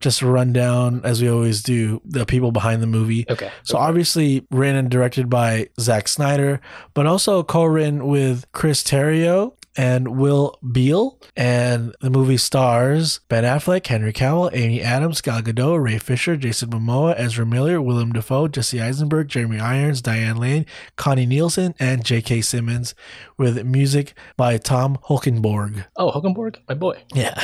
[0.00, 3.24] just run down, as we always do, the people behind the movie.
[3.30, 3.50] okay.
[3.62, 6.60] So obviously written and directed by Zack Snyder,
[6.92, 11.18] but also co-written with Chris Terrio and Will Beall.
[11.36, 16.70] And the movie stars Ben Affleck, Henry Cavill, Amy Adams, Gal Gadot, Ray Fisher, Jason
[16.70, 22.42] Momoa, Ezra Miller, Willem Dafoe, Jesse Eisenberg, Jeremy Irons, Diane Lane, Connie Nielsen, and J.K.
[22.42, 22.94] Simmons,
[23.42, 25.84] with music by Tom Holkenborg.
[25.96, 27.02] Oh, Hogenborg, my boy.
[27.14, 27.34] Yeah.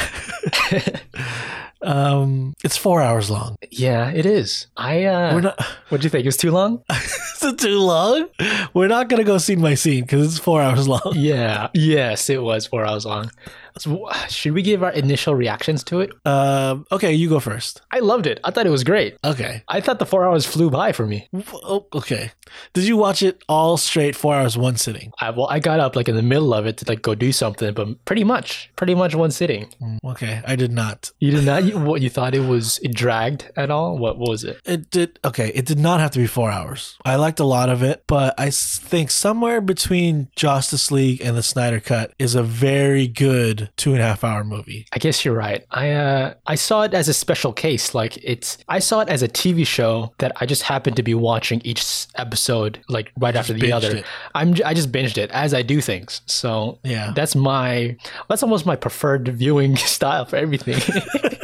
[1.82, 3.56] um, it's four hours long.
[3.70, 4.66] Yeah, it is.
[4.76, 5.60] I uh, We're not.
[5.88, 6.24] What do you think?
[6.24, 6.82] It was too long?
[6.90, 8.28] Is it too long?
[8.74, 11.12] We're not gonna go scene by scene because it's four hours long.
[11.14, 11.68] yeah.
[11.74, 13.30] Yes, it was four hours long.
[13.78, 16.10] So, should we give our initial reactions to it?
[16.24, 17.82] Um, okay, you go first.
[17.92, 18.40] I loved it.
[18.44, 19.16] I thought it was great.
[19.24, 19.62] Okay.
[19.68, 21.28] I thought the four hours flew by for me.
[21.52, 22.32] Oh, okay.
[22.72, 25.12] Did you watch it all straight, four hours, one sitting?
[25.20, 27.32] I, well, I got up like in the middle of it to like go do
[27.32, 29.68] something, but pretty much, pretty much one sitting.
[29.82, 31.10] Mm, Okay, I did not.
[31.20, 31.64] You did not.
[31.68, 32.78] You, what you thought it was?
[32.78, 33.98] It dragged at all?
[33.98, 34.60] What, what was it?
[34.64, 35.18] It did.
[35.24, 36.96] Okay, it did not have to be four hours.
[37.04, 41.42] I liked a lot of it, but I think somewhere between Justice League and the
[41.42, 44.86] Snyder Cut is a very good two and a half hour movie.
[44.92, 45.64] I guess you're right.
[45.70, 47.94] I uh, I saw it as a special case.
[47.94, 51.14] Like it's, I saw it as a TV show that I just happened to be
[51.14, 53.96] watching each episode like right after the other.
[53.98, 54.04] it.
[54.34, 56.20] I'm I just binged it as I do things.
[56.26, 57.12] So Yeah.
[57.14, 57.96] that's my
[58.28, 60.80] that's almost my preferred viewing style for everything.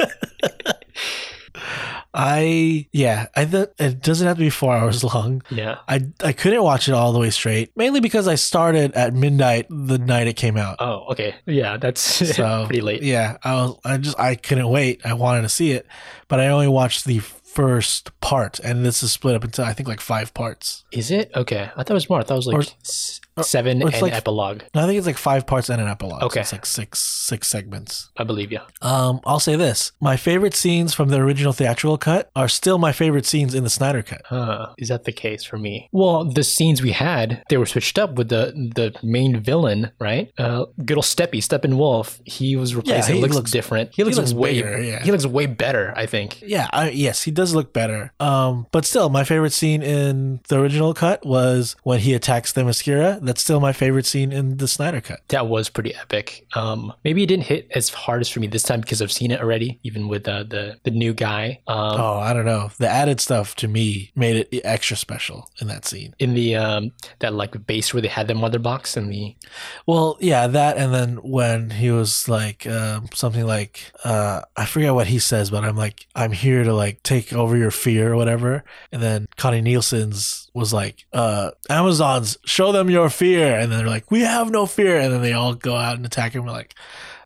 [2.15, 5.41] I yeah, I th- it doesn't have to be four hours long.
[5.49, 5.79] yeah.
[5.87, 9.67] I I couldn't watch it all the way straight, mainly because I started at midnight
[9.69, 10.77] the night it came out.
[10.79, 11.35] Oh, okay.
[11.45, 12.01] Yeah, that's
[12.35, 13.03] So pretty late.
[13.03, 15.01] Yeah, I was I just I couldn't wait.
[15.05, 15.85] I wanted to see it,
[16.27, 19.87] but I only watched the first part, and this is split up into I think
[19.89, 20.83] like five parts.
[20.91, 21.69] Is it okay?
[21.75, 22.19] I thought it was more.
[22.19, 22.71] I thought it was like Or-
[23.43, 24.61] seven or and it's like- epilogue.
[24.73, 26.21] No, I think it's like five parts and an epilogue.
[26.21, 26.41] so Okay.
[26.41, 28.11] it's like six six segments.
[28.17, 28.59] I believe you.
[28.81, 32.91] Um, I'll say this: my favorite scenes from the original theatrical cut are still my
[32.91, 34.21] favorite scenes in the Snyder cut.
[34.25, 34.67] Huh.
[34.77, 35.89] Is that the case for me?
[35.91, 40.31] Well, the scenes we had, they were switched up with the the main villain, right?
[40.37, 42.19] Uh, good old Steppy, Steppenwolf.
[42.25, 43.07] He was replaced.
[43.09, 43.91] he he looks, looks- different.
[43.93, 44.53] He looks, looks way.
[44.61, 45.03] bigger, yeah.
[45.03, 45.93] He looks way better.
[45.95, 46.41] I think.
[46.41, 48.13] Yeah, I, yes, he does look better.
[48.19, 52.61] Um, but still, my favorite scene in the original cut was when he attacks the
[52.61, 53.19] Themyscira.
[53.25, 55.21] That's still my favorite scene in the Snyder cut.
[55.29, 56.45] That was pretty epic.
[56.55, 59.31] Um, maybe it didn't hit as hard as for me this time because I've seen
[59.31, 61.61] it already, even with uh, the the new guy.
[61.67, 62.71] Um, Oh, I don't know.
[62.77, 66.13] The added stuff to me made it extra special in that scene.
[66.19, 69.35] In the um, that like base where they had the mother box and the
[69.85, 74.93] Well, yeah, that, and then when he was like um, something like uh, I forget
[74.93, 78.15] what he says, but I'm like I'm here to like take over your fear or
[78.15, 78.63] whatever.
[78.91, 83.87] And then Connie Nielsen's was like, uh, Amazons, show them your fear, and then they're
[83.87, 86.45] like, we have no fear, and then they all go out and attack him.
[86.45, 86.73] We're like,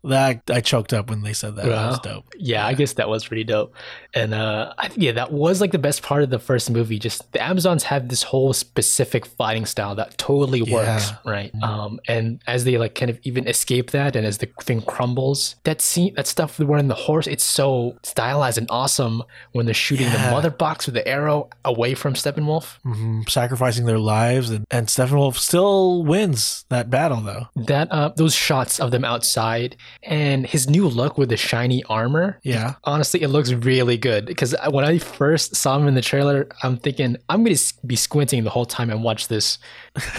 [0.02, 1.66] that I choked up when they said that.
[1.66, 2.14] That was Wow.
[2.14, 2.32] dope.
[2.38, 3.74] Yeah, I guess that was pretty dope.
[4.14, 6.98] And uh, I yeah, that was like the best part of the first movie.
[6.98, 11.16] Just the Amazons have this whole specific fighting style that totally works, Yeah.
[11.30, 11.52] right?
[11.62, 15.56] Um, and as they like kind of even escape that, and as the thing crumbles,
[15.64, 19.74] that scene, that stuff where in the horse, it's so stylized and awesome when they're
[19.74, 20.24] shooting Yeah.
[20.26, 22.78] the mother box with the arrow away from Steppenwolf.
[22.82, 27.46] hmm Sacrificing their lives, and and Steppenwolf still wins that battle though.
[27.56, 32.38] That uh, those shots of them outside and his new look with the shiny armor.
[32.42, 32.74] Yeah.
[32.84, 36.76] Honestly, it looks really good because when I first saw him in the trailer, I'm
[36.76, 39.58] thinking I'm going to be squinting the whole time and watch this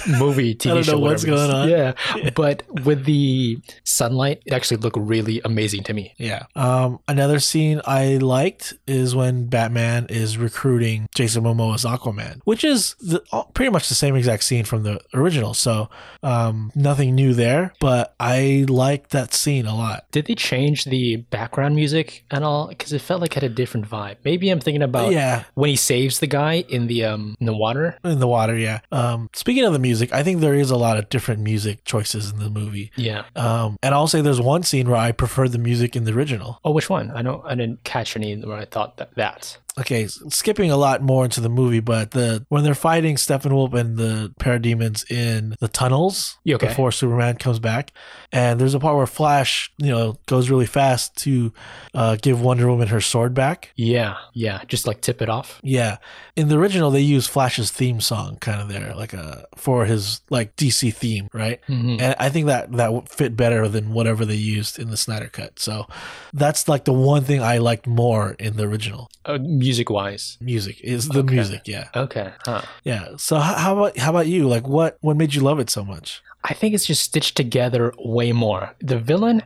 [0.07, 0.91] movie, TV I don't show.
[0.93, 1.51] know what's whatever it is.
[1.51, 1.69] going on.
[1.71, 6.13] Yeah, but with the sunlight, it actually looked really amazing to me.
[6.17, 6.45] Yeah.
[6.55, 12.95] Um, another scene I liked is when Batman is recruiting Jason Momoa's Aquaman, which is
[12.99, 13.21] the,
[13.53, 15.53] pretty much the same exact scene from the original.
[15.53, 15.89] So
[16.23, 20.05] um, nothing new there, but I like that scene a lot.
[20.11, 22.67] Did they change the background music at all?
[22.67, 24.17] Because it felt like it had a different vibe.
[24.23, 27.53] Maybe I'm thinking about Yeah, when he saves the guy in the um in the
[27.55, 27.97] water.
[28.03, 28.57] in the water.
[28.57, 28.79] Yeah.
[28.91, 32.31] Um, speaking of the music, I think there is a lot of different music choices
[32.31, 32.91] in the movie.
[32.95, 33.23] Yeah.
[33.35, 36.59] Um, and I'll say there's one scene where I prefer the music in the original.
[36.65, 37.11] Oh, which one?
[37.11, 37.43] I don't.
[37.45, 39.57] I didn't catch any where I thought that that.
[39.79, 43.97] Okay, skipping a lot more into the movie, but the when they're fighting Steppenwolf and
[43.97, 46.67] the parademons in the tunnels okay?
[46.67, 47.91] before Superman comes back,
[48.31, 51.53] and there's a part where Flash, you know, goes really fast to
[51.93, 53.71] uh, give Wonder Woman her sword back.
[53.75, 54.61] Yeah, yeah.
[54.67, 55.59] Just like tip it off.
[55.63, 55.97] Yeah,
[56.35, 60.21] in the original they use Flash's theme song kind of there, like a for his
[60.29, 61.59] like DC theme, right?
[61.67, 62.01] Mhm.
[62.01, 65.27] And I think that that would fit better than whatever they used in the Snyder
[65.27, 65.59] cut.
[65.59, 65.87] So
[66.33, 70.37] that's like the one thing I liked more in the original Uh, music wise.
[70.53, 71.35] music is the Okay.
[71.39, 71.61] music.
[71.75, 71.87] Yeah.
[72.05, 72.27] Okay.
[72.47, 72.61] Huh.
[72.83, 73.03] Yeah.
[73.17, 74.41] So how, how about how about you?
[74.55, 76.07] Like what what made you love it so much?
[76.43, 78.63] I think it's just stitched together way more.
[78.91, 79.43] The villain,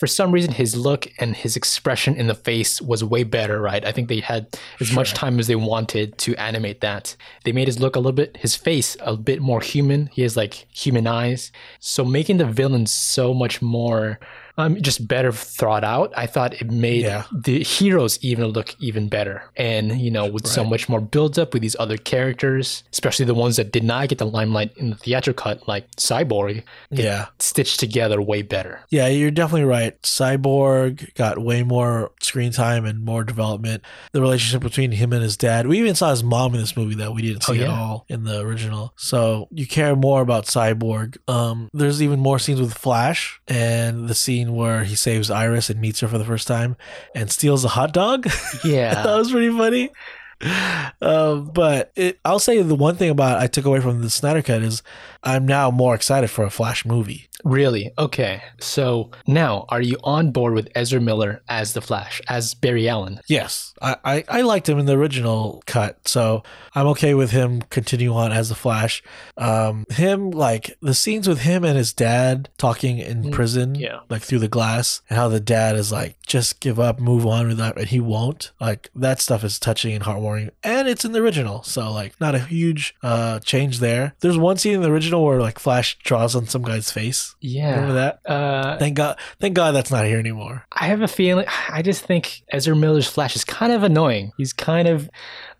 [0.00, 3.84] for some reason, his look and his expression in the face was way better, right?
[3.84, 4.42] I think they had
[4.80, 7.16] as much time as they wanted to animate that.
[7.44, 10.00] They made his look a little bit, his face a bit more human.
[10.16, 10.54] He has like
[10.84, 11.52] human eyes.
[11.80, 14.18] So making the villain so much more.
[14.58, 16.12] Um, just better thought out.
[16.16, 17.24] I thought it made Yeah.
[17.32, 21.52] the heroes even look even better, and you know, with so much more build up
[21.54, 24.96] with these other characters, especially the ones that did not get the limelight in the
[24.96, 27.26] theatrical cut, like Cyborg, Yeah.
[27.38, 28.80] stitched together way better.
[28.90, 29.94] Yeah, you're definitely right.
[30.02, 33.82] Cyborg got way more screen time and more development.
[34.12, 35.66] The relationship between him and his dad.
[35.68, 38.04] We even saw his mom in this movie that we didn't Oh, see at all
[38.08, 38.92] in the original.
[38.96, 41.16] So you care more about Cyborg.
[41.28, 45.80] Um, there's even more scenes with Flash and the scene where he saves Iris and
[45.80, 46.76] meets her for the first time
[47.14, 48.26] and steals a hot dog.
[48.64, 48.94] Yeah.
[49.02, 49.90] that was pretty funny.
[51.00, 54.42] Um, but it, I'll say the one thing about I took away from the Snyder
[54.42, 54.82] Cut is
[55.22, 57.28] I'm now more excited for a Flash movie.
[57.44, 57.92] Really?
[57.98, 58.42] Okay.
[58.60, 63.20] So now, are you on board with Ezra Miller as the Flash, as Barry Allen?
[63.28, 66.42] Yes, I, I, I liked him in the original cut, so
[66.74, 69.02] I'm okay with him continuing on as the Flash.
[69.36, 74.00] Um, him like the scenes with him and his dad talking in prison, yeah.
[74.08, 77.48] like through the glass, and how the dad is like, just give up, move on
[77.48, 78.52] with that, and he won't.
[78.60, 82.34] Like that stuff is touching and heartwarming, and it's in the original, so like not
[82.34, 84.14] a huge uh change there.
[84.20, 87.27] There's one scene in the original where like Flash draws on some guy's face.
[87.40, 87.70] Yeah.
[87.72, 88.20] Remember that?
[88.30, 90.64] Uh, Thank God, thank God that's not here anymore.
[90.72, 91.46] I have a feeling.
[91.68, 94.32] I just think Ezra Miller's Flash is kind of annoying.
[94.36, 95.10] He's kind of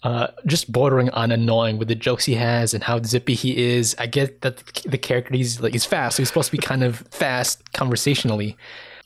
[0.02, 3.94] uh, just bordering on annoying with the jokes he has and how zippy he is.
[3.98, 6.84] I get that the character he's like he's fast, so he's supposed to be kind
[6.84, 8.56] of fast conversationally.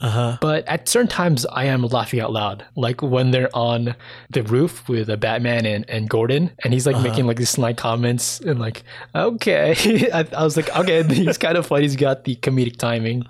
[0.02, 0.38] Uh huh.
[0.40, 3.94] But at certain times, I am laughing out loud, like when they're on
[4.30, 7.76] the roof with a Batman and, and Gordon, and he's like making like these snide
[7.76, 8.82] comments and like,
[9.14, 11.84] okay, I, I was like, okay, he's kind of funny.
[11.84, 13.24] He's got the comedic timing.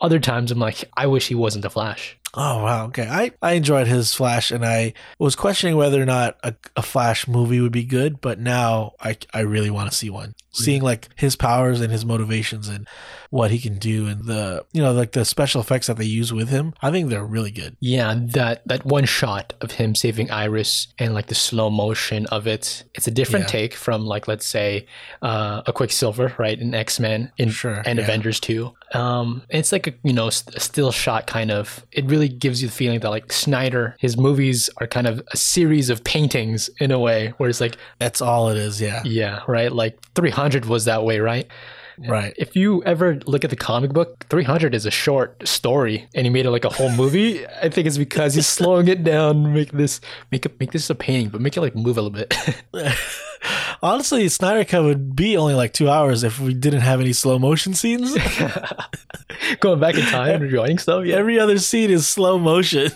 [0.00, 2.16] Other times, I'm like, I wish he wasn't the Flash.
[2.34, 3.08] Oh wow, okay.
[3.10, 7.26] I, I enjoyed his Flash, and I was questioning whether or not a, a Flash
[7.26, 10.36] movie would be good, but now I I really want to see one.
[10.56, 12.86] Seeing like his powers and his motivations and
[13.30, 16.32] what he can do, and the you know like the special effects that they use
[16.32, 17.76] with him, I think they're really good.
[17.80, 22.46] Yeah, that that one shot of him saving Iris and like the slow motion of
[22.46, 23.50] it, it's a different Yeah.
[23.50, 24.86] take from like let's say
[25.22, 28.04] uh, a Quicksilver, right, in X Men, in Sure, and yeah.
[28.04, 28.72] Avengers too.
[28.94, 31.84] Um, it's like a you know s- a still shot kind of.
[31.92, 35.36] It really gives you the feeling that like Snyder, his movies are kind of a
[35.36, 38.80] series of paintings in a way, where it's like That's all it is.
[38.80, 41.48] Yeah, yeah, right, like 300 was that way, right?
[41.98, 42.34] right.
[42.36, 46.30] If you ever look at the comic book, 300 is a short story, and he
[46.30, 47.46] made it like a whole movie.
[47.62, 50.94] I think it's because he's slowing it down, make this make it make this a
[50.94, 52.34] painting, but make it like move a little bit.
[53.82, 57.38] Honestly, Snyder Cut would be only like two hours if we didn't have any slow
[57.38, 58.16] motion scenes.
[59.60, 61.16] Going back in time and drawing stuff, yeah.
[61.16, 62.90] Every other scene is slow motion.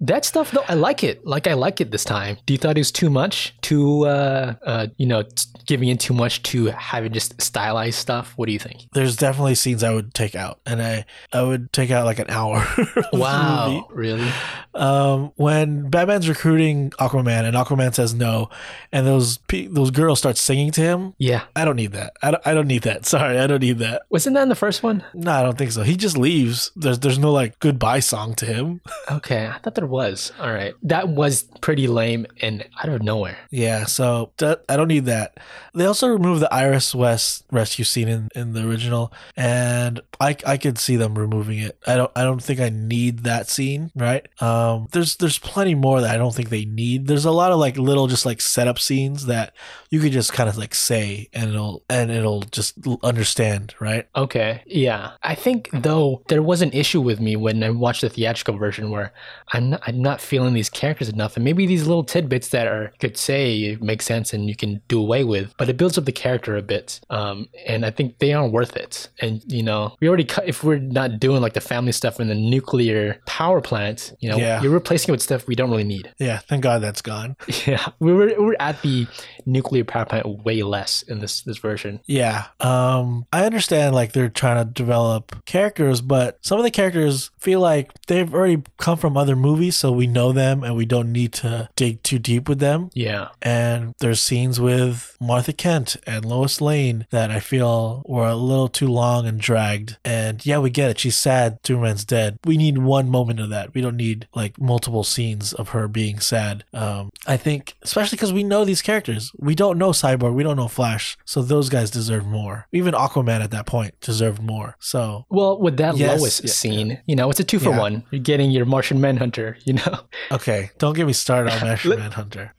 [0.00, 1.26] That stuff though, I like it.
[1.26, 2.36] Like I like it this time.
[2.46, 3.54] Do you thought it was too much?
[3.62, 8.32] Too uh uh you know, t- giving in too much to having just stylized stuff?
[8.36, 8.88] What do you think?
[8.92, 12.28] There's definitely scenes I would take out, and I I would take out like an
[12.30, 12.58] hour.
[12.78, 13.22] of the movie.
[13.22, 14.28] Wow, really?
[14.74, 18.50] um, when Batman's recruiting Aquaman and Aquaman says no,
[18.92, 21.14] and those pe- those girls start singing to him.
[21.18, 21.44] Yeah.
[21.54, 22.12] I don't need that.
[22.22, 23.06] I don't, I don't need that.
[23.16, 24.02] Sorry, I don't need that.
[24.10, 25.02] Wasn't that in the first one?
[25.14, 25.82] No, I don't think so.
[25.82, 26.70] He just leaves.
[26.76, 28.80] There's there's no like goodbye song to him.
[29.08, 30.32] Okay, I thought there was.
[30.40, 30.74] All right.
[30.82, 33.38] That was pretty lame and out of nowhere.
[33.50, 35.38] Yeah, so that, I don't need that.
[35.74, 40.56] They also removed the Iris West rescue scene in, in the original, and I I
[40.56, 41.78] could see them removing it.
[41.86, 44.26] I don't I don't think I need that scene, right?
[44.40, 47.06] Um, there's there's plenty more that I don't think they need.
[47.06, 49.54] There's a lot of like little just like setup scenes that
[49.90, 54.08] you could just kind of like say and it'll and it'll just understand, right?
[54.16, 54.62] Okay.
[54.66, 55.12] Yeah.
[55.22, 58.90] I think though there was an issue with me when I watched the theatrical version
[58.90, 59.12] where
[59.52, 62.92] I'm not, I'm not feeling these characters enough, and maybe these little tidbits that are
[63.00, 66.12] could say make sense and you can do away with, but it builds up the
[66.12, 67.00] character a bit.
[67.10, 69.08] Um, and I think they aren't worth it.
[69.20, 72.28] And you know, we already cut if we're not doing like the family stuff in
[72.28, 74.14] the nuclear power plant.
[74.20, 74.62] You know, Yeah.
[74.62, 76.12] you're replacing it with stuff we don't really need.
[76.18, 77.36] Yeah, thank God that's gone.
[77.66, 79.06] Yeah, we were we were at the
[79.46, 82.00] nuclear power plant way less in this this version.
[82.06, 82.46] Yeah.
[82.60, 87.60] Um I understand like they're trying to develop characters, but some of the characters feel
[87.60, 91.32] like they've already come from other movies, so we know them and we don't need
[91.34, 92.90] to dig too deep with them.
[92.92, 93.28] Yeah.
[93.42, 98.68] And there's scenes with Martha Kent and Lois Lane that I feel were a little
[98.68, 99.96] too long and dragged.
[100.04, 100.98] And yeah, we get it.
[100.98, 102.38] She's sad Superman's dead.
[102.44, 103.74] We need one moment of that.
[103.74, 106.64] We don't need like multiple scenes of her being sad.
[106.72, 109.32] Um, I think, especially because we know these characters.
[109.38, 110.34] We don't know Cyborg.
[110.34, 111.16] We don't know Flash.
[111.24, 112.66] So those guys deserve more.
[112.72, 114.76] Even Aquaman at that point deserved more.
[114.80, 117.78] So Well, with that Yes, Lois yeah, scene, you know, it's a two for Yeah.
[117.78, 118.04] one.
[118.10, 120.00] You're getting your Martian Manhunter, you know.
[120.32, 122.54] okay, don't get me started on Martian Manhunter.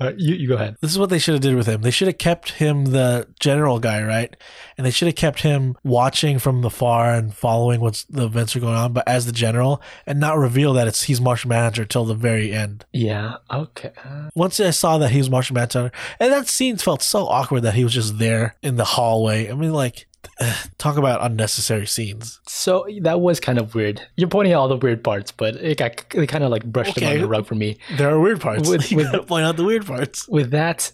[0.00, 0.76] Uh, you you go ahead.
[0.80, 1.82] This is what they should have did with him.
[1.82, 4.34] They should have kept him the general guy, right?
[4.78, 8.56] And they should have kept him watching from the far and following what's the events
[8.56, 11.84] are going on, but as the general, and not reveal that it's he's Martian Manhunter
[11.84, 12.86] till the very end.
[12.92, 13.36] Yeah.
[13.50, 13.92] Okay.
[14.34, 17.74] Once I saw that he was Martian Manhunter, and that scene felt so awkward that
[17.74, 19.50] he was just there in the hallway.
[19.50, 20.06] I mean, like,
[20.78, 22.40] talk about unnecessary scenes.
[22.46, 24.00] so that was kind of weird.
[24.16, 26.96] You're pointing out all the weird parts, but it got it kind of like brushed
[26.98, 27.14] Okay.
[27.16, 27.78] on the rug for me.
[27.96, 28.68] There are weird parts.
[28.68, 30.28] With- you with- gotta point out the weird parts.
[30.28, 30.92] With that,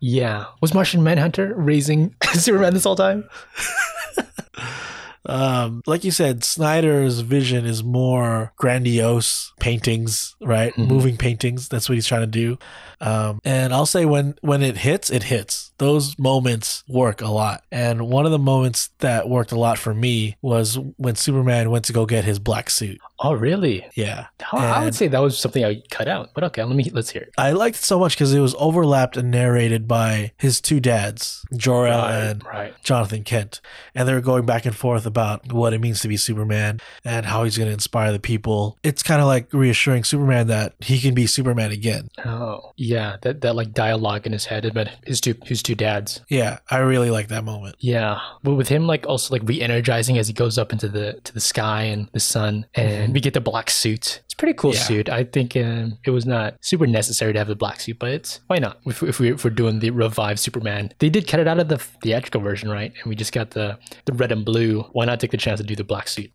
[0.00, 3.28] yeah, was Martian Manhunter raising Superman this whole time?
[5.26, 10.72] um, like you said, Snyder's vision is more grandiose paintings, right?
[10.74, 10.88] Mhm.
[10.88, 11.68] Moving paintings.
[11.68, 12.58] That's what he's trying to do.
[13.00, 15.69] Um, and I'll say when when it hits, it hits.
[15.80, 17.64] Those moments work a lot.
[17.72, 21.86] And one of the moments that worked a lot for me was when Superman went
[21.86, 23.00] to go get his black suit.
[23.22, 23.86] Oh, really?
[23.94, 24.26] Yeah.
[24.52, 26.30] I would say that was something I cut out.
[26.34, 27.34] But okay, let me let's hear it.
[27.36, 31.44] I liked it so much because it was overlapped and narrated by his two dads,
[31.54, 32.74] Jor-El and right.
[32.82, 33.60] Jonathan Kent.
[33.94, 37.26] And they were going back and forth about what it means to be Superman and
[37.26, 38.78] how he's going to inspire the people.
[38.82, 42.08] It's kind of like reassuring Superman that he can be Superman again.
[42.24, 43.16] Oh, yeah.
[43.22, 46.20] That that like dialogue in his head about his two his two dads.
[46.28, 47.76] Yeah, I really like that moment.
[47.80, 51.34] Yeah, but with him like also like re-energizing as he goes up into the to
[51.34, 54.20] the sky and the sun, and we get the black suit.
[54.24, 54.80] It's a pretty cool Yeah.
[54.80, 55.08] suit.
[55.08, 58.40] I think um, it was not super necessary to have the black suit, but it's
[58.46, 58.78] why not?
[58.86, 61.68] If, if, we, if we're doing the revived Superman, they did cut it out of
[61.68, 62.92] the theatrical version, right?
[63.02, 64.82] And we just got the the red and blue.
[64.92, 66.30] Why not take the chance to do the black suit?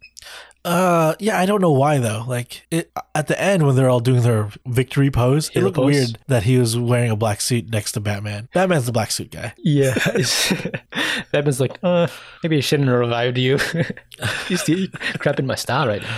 [0.63, 2.23] Uh, yeah, I don't know why though.
[2.27, 5.85] Like it at the end when they're all doing their victory pose, it looked pose?
[5.93, 8.49] weird that he was wearing a black suit next to Batman.
[8.51, 9.53] Batman's the black suit guy.
[9.59, 9.93] Yeah,
[11.31, 12.07] Batman's like, uh,
[12.41, 13.59] maybe I shouldn't have revived you.
[14.49, 14.87] You're still
[15.21, 16.17] crapping my style right now.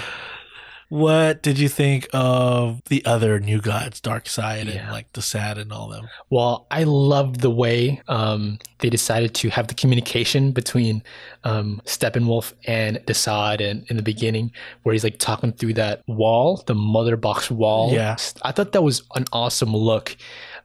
[0.90, 4.84] What did you think of the other New Gods, Darkseid, Yeah.
[4.84, 6.08] and like Desaad and all them?
[6.30, 11.04] Well, I love the way um, they decided to have the communication between
[11.44, 14.52] um, Steppenwolf and Desaad and in the beginning,
[14.84, 17.92] where he's like talking through that wall, the mother box wall.
[17.92, 18.16] Yeah.
[18.44, 20.16] I thought that was an awesome look.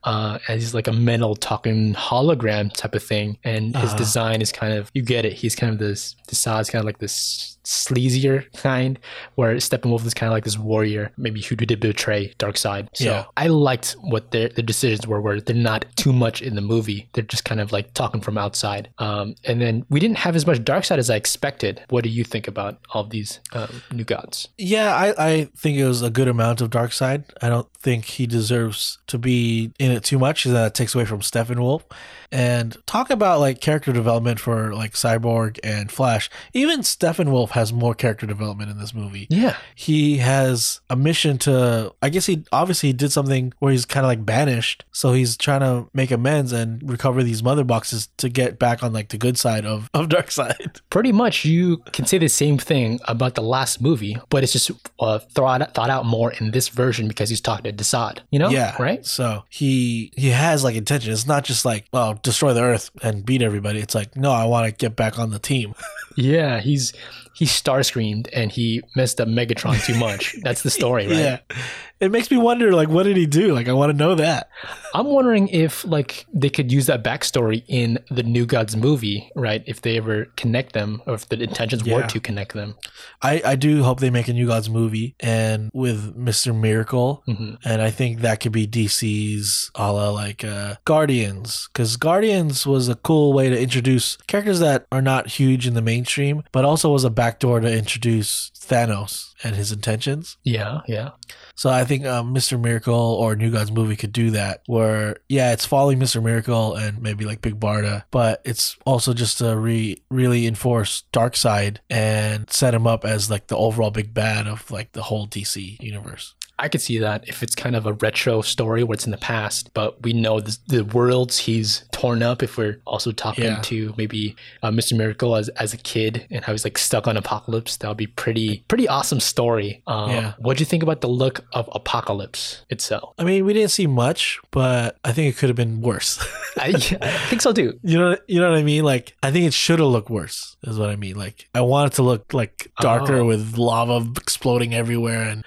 [0.05, 3.39] Uh, and he's like a mental talking hologram type of thing.
[3.45, 3.99] And his Uh-huh.
[3.99, 5.33] design is kind of, you get it.
[5.33, 8.99] He's kind of this, Desaad's kind of like this sleazier kind,
[9.35, 12.89] where Steppenwolf is kind of like this warrior, maybe who did betray Darkseid.
[12.95, 13.25] So Yeah.
[13.37, 17.09] I liked what their, their decisions were, where they're not too much in the movie.
[17.13, 18.91] They're just kind of like talking from outside.
[18.99, 21.83] Um, and then we didn't have as much Darkseid as I expected.
[21.91, 24.49] What do you think about all of these uh, new gods?
[24.59, 27.25] Yeah, I, I think it was a good amount of Darkseid.
[27.41, 30.45] I don't think he deserves to be in it too much.
[30.45, 31.83] That takes away from Steppenwolf.
[32.31, 36.31] And talk about like character development for like Cyborg and Flash.
[36.55, 39.27] Even Steppenwolf has more character development in this movie.
[39.31, 39.57] Yeah.
[39.75, 44.05] he has a mission to i guess he obviously he did something where he's kind
[44.05, 48.29] of like banished so he's trying to make amends and recover these mother boxes to
[48.29, 52.19] get back on like the good side of of Darkseid Pretty much, you can say
[52.19, 56.33] the same thing about the last movie, but it's just uh, thought thought out more
[56.33, 58.19] in this version because he's talking to Desaad.
[58.31, 59.05] You know, yeah right?
[59.07, 63.25] so he he has like intention it's not just like well destroy the earth and
[63.25, 65.75] beat everybody it's like no i want to get back on the team
[66.17, 66.93] Yeah, he's
[67.35, 70.37] he Starscreamed and he messed up Megatron too much.
[70.43, 71.17] That's the story, right?
[71.51, 71.57] yeah
[72.03, 74.51] it makes me wonder like what did he do like i want to know that
[74.95, 79.63] I'm wondering if like they could use that backstory in the New Gods movie, right?
[79.67, 82.75] If they ever connect them, or if the intentions were to connect them.
[83.23, 87.55] i i do hope they make a new gods movie and with mr miracle hmm
[87.65, 92.89] and I think that could be DC's a la like uh, Guardians, because Guardians was
[92.89, 96.93] a cool way to introduce characters that are not huge in the mainstream, but also
[96.93, 100.37] was a backdoor to introduce Thanos and his intentions.
[100.43, 101.11] Yeah, yeah.
[101.55, 102.61] So I think um, Mr.
[102.61, 106.23] Miracle or New Gods movie could do that, where yeah, it's following Mr.
[106.23, 111.79] Miracle and maybe like Big Barda, but it's also just to re really enforce Darkseid
[111.91, 115.81] and set him up as like the overall big bad of like the whole DC
[115.83, 116.35] universe.
[116.63, 119.19] I could see that if it's kind of a retro story where it's in the
[119.19, 122.43] past, but we know the, the worlds he's torn up.
[122.43, 123.61] If we're also talking Yeah.
[123.63, 124.97] to maybe uh, Mr.
[124.97, 128.07] Miracle as, as a kid and how he's like stuck on Apokolips, that would be
[128.07, 129.83] pretty pretty awesome story.
[129.87, 130.33] Uh, Yeah.
[130.39, 133.15] What do you think about the look of Apokolips itself?
[133.19, 136.19] I mean, we didn't see much, but I think it could have been worse.
[136.57, 136.69] I,
[137.01, 137.79] I think so too.
[137.83, 138.85] you know, you know what I mean?
[138.85, 140.57] Like, I think it should have looked worse.
[140.65, 141.17] Is what I mean.
[141.17, 143.25] Like, I want it to look like darker Oh.
[143.27, 145.45] with lava exploding everywhere, and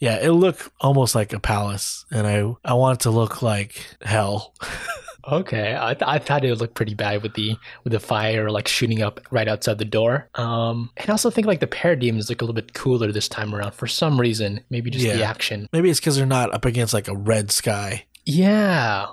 [0.00, 3.84] yeah, it looked almost like a palace, and I I want it to look like
[4.02, 4.54] hell.
[5.26, 8.50] Okay, I, th- I thought it would look pretty bad with the with the fire
[8.50, 10.28] like shooting up right outside the door.
[10.34, 13.54] Um, and I also think like the parademons look a little bit cooler this time
[13.54, 14.60] around for some reason.
[14.68, 15.68] Maybe just the action.
[15.72, 18.04] Maybe it's because they're not up against like a red sky.
[18.26, 19.06] Yeah,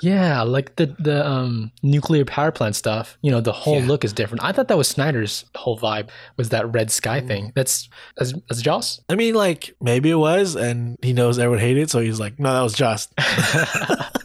[0.00, 3.18] yeah, like the the um nuclear power plant stuff.
[3.22, 3.86] You know, the whole Yeah.
[3.86, 4.44] look is different.
[4.44, 7.26] I thought that was Snyder's whole vibe was that red sky Mm.
[7.26, 7.52] thing.
[7.56, 7.88] That's
[8.20, 9.00] as as Joss.
[9.08, 12.38] I mean, like maybe it was, and he knows everyone hated it, so he's like,
[12.38, 13.12] no, that was just.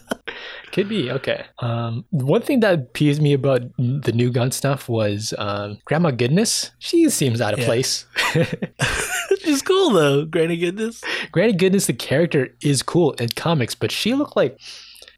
[0.71, 1.45] Could be okay.
[1.59, 6.71] Um, one thing that appeased me about the new gun stuff was um, Grandma Goodness.
[6.79, 7.65] She seems out of Yeah.
[7.65, 8.05] place.
[9.43, 11.01] She's cool though, Granny Goodness.
[11.31, 14.59] Granny Goodness, the character is cool in comics, but she looked like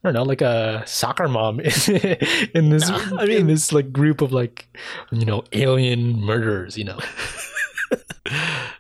[0.03, 2.89] I don't know, like a soccer mom in this.
[2.89, 4.67] Nah, I mean, in this like group of like
[5.11, 6.75] you know alien murderers.
[6.77, 6.97] You know,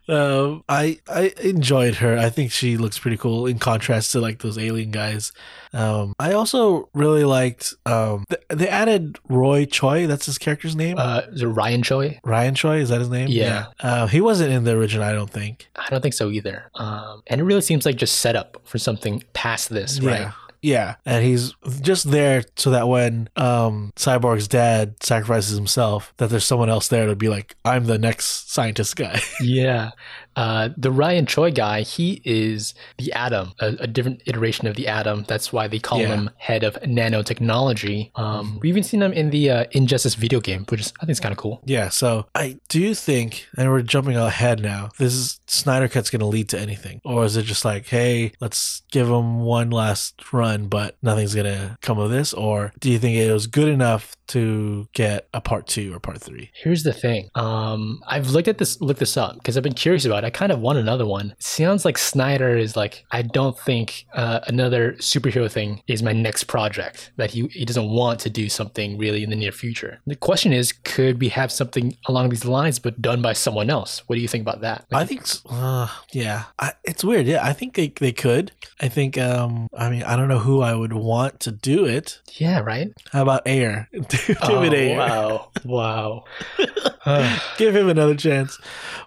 [0.07, 2.17] Um, I I enjoyed her.
[2.17, 5.31] I think she looks pretty cool in contrast to like those alien guys.
[5.73, 7.73] Um, I also really liked.
[7.85, 10.07] Um, th- they added Roy Choi.
[10.07, 10.97] That's his character's name.
[10.97, 12.19] Uh, is it Ryan Choi?
[12.25, 13.27] Ryan Choi is that his name?
[13.29, 13.67] Yeah.
[13.79, 15.05] Uh, he wasn't in the original.
[15.05, 15.69] I don't think.
[15.75, 16.69] I don't think so either.
[16.75, 20.09] Um, and it really seems like just set up for something past this, Yeah.
[20.25, 20.33] right?
[20.61, 26.45] Yeah, and he's just there so that when um, Cyborg's dad sacrifices himself, that there's
[26.45, 29.91] someone else there to be like, "I'm the next scientist guy." Yeah.
[30.35, 34.87] Uh, the Ryan Choi guy, he is the Atom, a, a different iteration of the
[34.87, 35.25] Atom.
[35.27, 36.07] That's why they call Yeah.
[36.07, 38.11] him head of nanotechnology.
[38.17, 41.11] Um, We've even seen him in the uh, Injustice video game, which is I think
[41.11, 41.61] is kind of cool.
[41.65, 44.89] Yeah, so I do think, and we're jumping ahead now.
[44.97, 48.31] This is Snyder Cut's going to lead to anything, or is it just like, hey,
[48.39, 52.33] let's give him one last run, but nothing's going to come of this?
[52.33, 56.21] Or do you think it was good enough to get a part two or part
[56.21, 56.51] three?
[56.53, 57.29] Here's the thing.
[57.35, 60.27] Um, I've looked at this, looked this up because I've been curious about it.
[60.27, 61.31] I kind of want another one.
[61.31, 66.13] It sounds like Snyder is like, I don't think uh, another superhero thing is my
[66.13, 67.11] next project.
[67.17, 69.99] That he he doesn't want to do something really in the near future.
[70.05, 74.03] The question is, could we have something along these lines but done by someone else?
[74.07, 74.85] What do you think about that?
[74.91, 77.27] I think, uh, yeah, I, it's weird.
[77.27, 78.51] Yeah, I think they, they could.
[78.79, 82.19] I think, um, I mean, I don't know who I would want to do it.
[82.37, 82.91] yeah, right.
[83.11, 83.87] How about Ayer?
[83.93, 86.23] Give oh, wow, wow.
[87.03, 88.59] Uh, Give him another chance.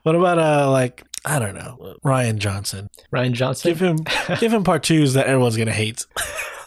[0.02, 2.88] What about, uh, like, I don't know, Rian Johnson?
[3.12, 3.70] Rian Johnson.
[3.70, 3.98] Give him,
[4.40, 6.06] give him part twos that everyone's gonna hate.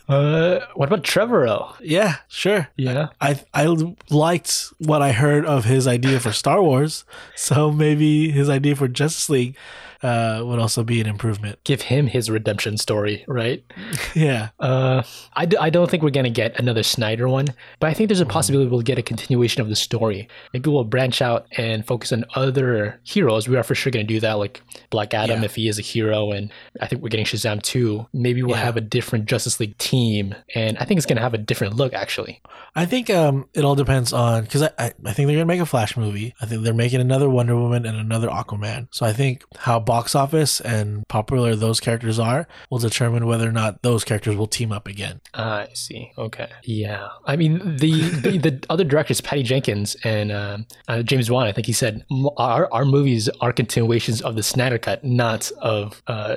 [0.08, 1.76] Uh, what about Trevorrow?
[1.82, 2.70] Yeah, sure.
[2.78, 3.10] Yeah.
[3.20, 3.66] I I
[4.10, 7.04] liked what I heard of his idea for Star Wars,
[7.36, 9.58] so maybe his idea for Justice League
[10.04, 11.60] uh, would also be an improvement.
[11.64, 13.64] Give him his redemption story, right?
[14.16, 17.48] Yeah, Uh, I, d- I don't think we're going to get another Snyder one,
[17.80, 20.28] but I think there's a possibility we'll get a continuation of the story.
[20.54, 23.48] Maybe we'll branch out and focus on other heroes.
[23.48, 25.46] We are for sure going to do that, like Black Adam Yeah.
[25.46, 28.08] if he is a hero, and I think we're getting Shazam too.
[28.14, 28.64] Maybe we'll Yeah.
[28.64, 31.76] have a different Justice League team, and I think it's going to have a different
[31.76, 32.42] look, actually.
[32.76, 35.60] I think um, it all depends on because I, I I think they're gonna make
[35.62, 36.34] a Flash movie.
[36.42, 38.88] I think they're making another Wonder Woman and another Aquaman.
[38.92, 43.52] So I think how box office and popular those characters are will determine whether or
[43.52, 45.22] not those characters will team up again.
[45.34, 46.12] I see.
[46.18, 46.50] Okay.
[46.64, 47.08] Yeah.
[47.26, 50.58] I mean, the the, the other directors, Patty Jenkins and uh,
[50.88, 52.06] uh, James Wan, I think he said
[52.38, 56.36] our our movies are continuations of the Snyder Cut, not of uh,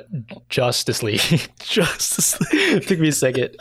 [0.49, 1.51] Justice League.
[1.59, 2.83] Justice League.
[2.87, 3.57] Took me a second.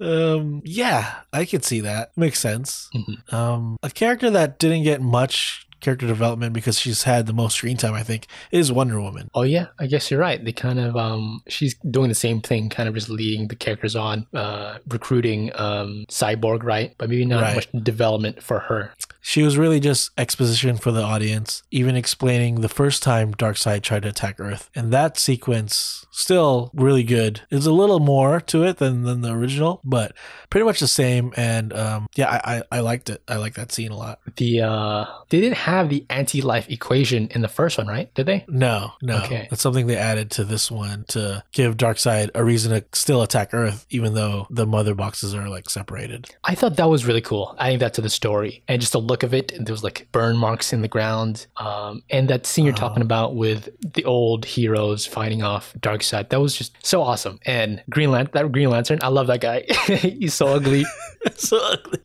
[0.00, 2.16] Um, yeah, I could see that.
[2.16, 2.88] Makes sense.
[2.94, 3.32] Mhm.
[3.32, 7.76] Um, a character that didn't get much character development because she's had the most screen
[7.76, 9.28] time, I think, is Wonder Woman.
[9.34, 10.42] Oh yeah, I guess you're right.
[10.42, 13.94] They kind of um, she's doing the same thing, kind of just leading the characters
[13.94, 16.94] on, uh, recruiting um, Cyborg, right?
[16.96, 17.54] But maybe not Right.
[17.56, 18.94] much development for her.
[19.24, 24.02] She was really just exposition for the audience, even explaining the first time Darkseid tried
[24.02, 24.68] to attack Earth.
[24.74, 27.40] And that sequence, still really good.
[27.48, 30.12] There's a little more to it than, than the original, but
[30.50, 31.32] pretty much the same.
[31.36, 33.22] And um, yeah, I, I, I liked it.
[33.28, 34.18] I like that scene a lot.
[34.36, 38.12] The uh, they didn't have the anti-life equation in the first one, right?
[38.14, 38.44] Did they?
[38.48, 39.18] No, no.
[39.18, 39.46] Okay.
[39.50, 43.54] That's something they added to this one to give Darkseid a reason to still attack
[43.54, 46.28] Earth, even though the mother boxes are like separated.
[46.42, 47.54] I thought that was really cool.
[47.60, 49.52] Adding that to the story and just the look of it.
[49.58, 53.36] There was like burn marks in the ground, um, and that scene you're talking about
[53.36, 56.30] with the old heroes fighting off Darkseid.
[56.30, 57.38] That was just so awesome.
[57.44, 59.64] And Green Lantern, that Green Lantern, I love that guy.
[59.86, 60.84] He's so ugly.
[61.36, 61.98] so ugly.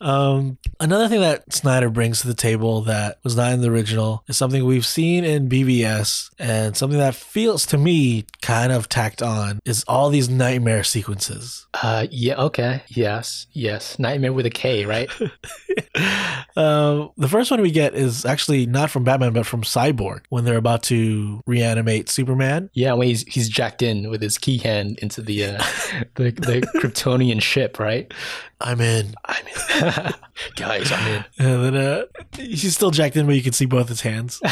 [0.00, 4.24] Um, another thing that Snyder brings to the table that was not in the original
[4.28, 9.22] is something we've seen in BVS and something that feels to me kind of tacked
[9.22, 11.66] on is all these nightmare sequences.
[11.74, 12.36] Uh, yeah.
[12.36, 12.82] Okay.
[12.88, 13.46] Yes.
[13.52, 13.98] Yes.
[13.98, 15.10] Nightmare with a K, right?
[16.56, 20.44] um, the first one we get is actually not from Batman, but from Cyborg when
[20.44, 22.70] they're about to reanimate Superman.
[22.72, 22.94] Yeah.
[22.94, 25.64] When he's he's jacked in with his key hand into the uh,
[26.16, 28.12] the the Kryptonian ship, right?
[28.60, 29.14] I'm in.
[29.24, 30.12] I'm in.
[30.56, 31.24] Guys, I'm in.
[31.38, 32.02] And then uh,
[32.36, 34.40] he's still jacked in, but you can see both his hands.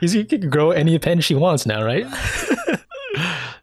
[0.00, 2.06] He's, he can grow any pen she wants now, right?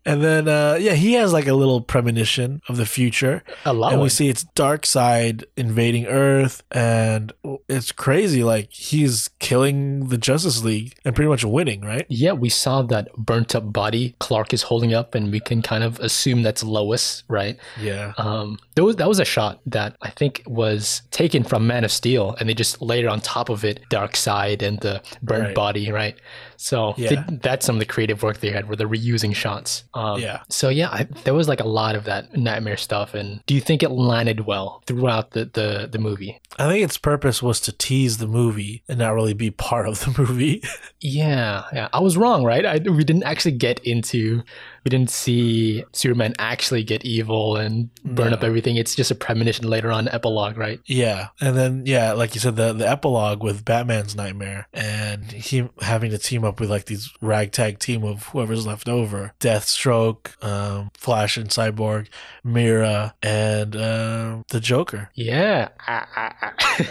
[0.08, 3.43] And then, uh, yeah, he has like a little premonition of the future.
[3.66, 3.91] A lot.
[3.93, 7.34] and we see its Darkseid invading Earth, and
[7.68, 8.43] it's crazy.
[8.43, 12.05] Like he's killing the Justice League and pretty much winning, right?
[12.08, 15.84] Yeah, we saw that burnt up body Clark is holding up, and we can kind
[15.84, 17.58] of assume that's Lois, right?
[17.80, 18.14] Yeah.
[18.18, 21.91] Um, that was that was a shot that I think was taken from Man of
[21.91, 25.55] Steel, and they just laid it on top of it, Darkseid and the burnt Right.
[25.55, 26.16] body, right?
[26.58, 27.10] So Yeah.
[27.10, 29.84] th- that's some of the creative work they had where they're reusing shots.
[29.93, 30.41] Um, Yeah.
[30.49, 33.14] So yeah, I, there was like a lot of that nightmare stuff.
[33.14, 36.41] And do you think it landed well throughout the, the, the movie?
[36.60, 39.99] I think its purpose was to tease the movie and not really be part of
[40.01, 40.64] the movie.
[40.99, 41.88] Yeah, yeah.
[41.93, 42.66] I was wrong, right?
[42.66, 44.41] I, we didn't actually get into,
[44.88, 48.38] we didn't see Superman actually get evil and burn No.
[48.38, 48.77] up everything.
[48.77, 50.79] It's just a premonition later on, epilogue, right?
[50.85, 51.27] yeah.
[51.41, 56.11] And then yeah, like you said, the the epilogue with Batman's nightmare and he having
[56.11, 59.33] to team up with like these ragtag team of whoever's left over.
[59.41, 62.07] Deathstroke, um, Flash and Cyborg,
[62.45, 65.09] Mera, and um the Joker.
[65.15, 65.67] Yeah.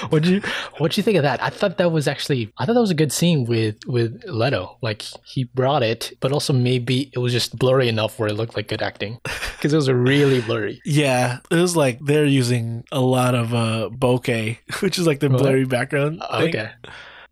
[0.00, 0.40] what would you
[0.72, 1.40] what would you think of that?
[1.40, 4.78] I thought that was actually I thought that was a good scene with with Leto.
[4.82, 8.56] Like he brought it, but also maybe it was just blurry enough where it looked
[8.56, 9.20] like good acting
[9.56, 10.80] because it was really blurry.
[10.86, 15.28] Yeah, it was like they're using a lot of uh bokeh, which is like the
[15.28, 15.38] What?
[15.42, 16.20] blurry background.
[16.20, 16.48] thing.
[16.48, 16.70] Okay.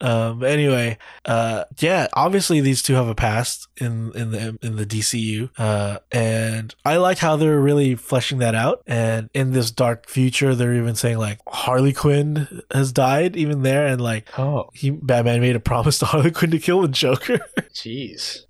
[0.00, 4.84] Um, anyway, uh, yeah, obviously these two have a past in in the in the
[4.84, 8.82] DCU, uh, and I like how they're really fleshing that out.
[8.86, 13.86] And in this dark future, they're even saying like Harley Quinn has died, even there,
[13.86, 17.38] and like Oh, he Batman made a promise to Harley Quinn to kill the Joker.
[17.72, 18.44] jeez.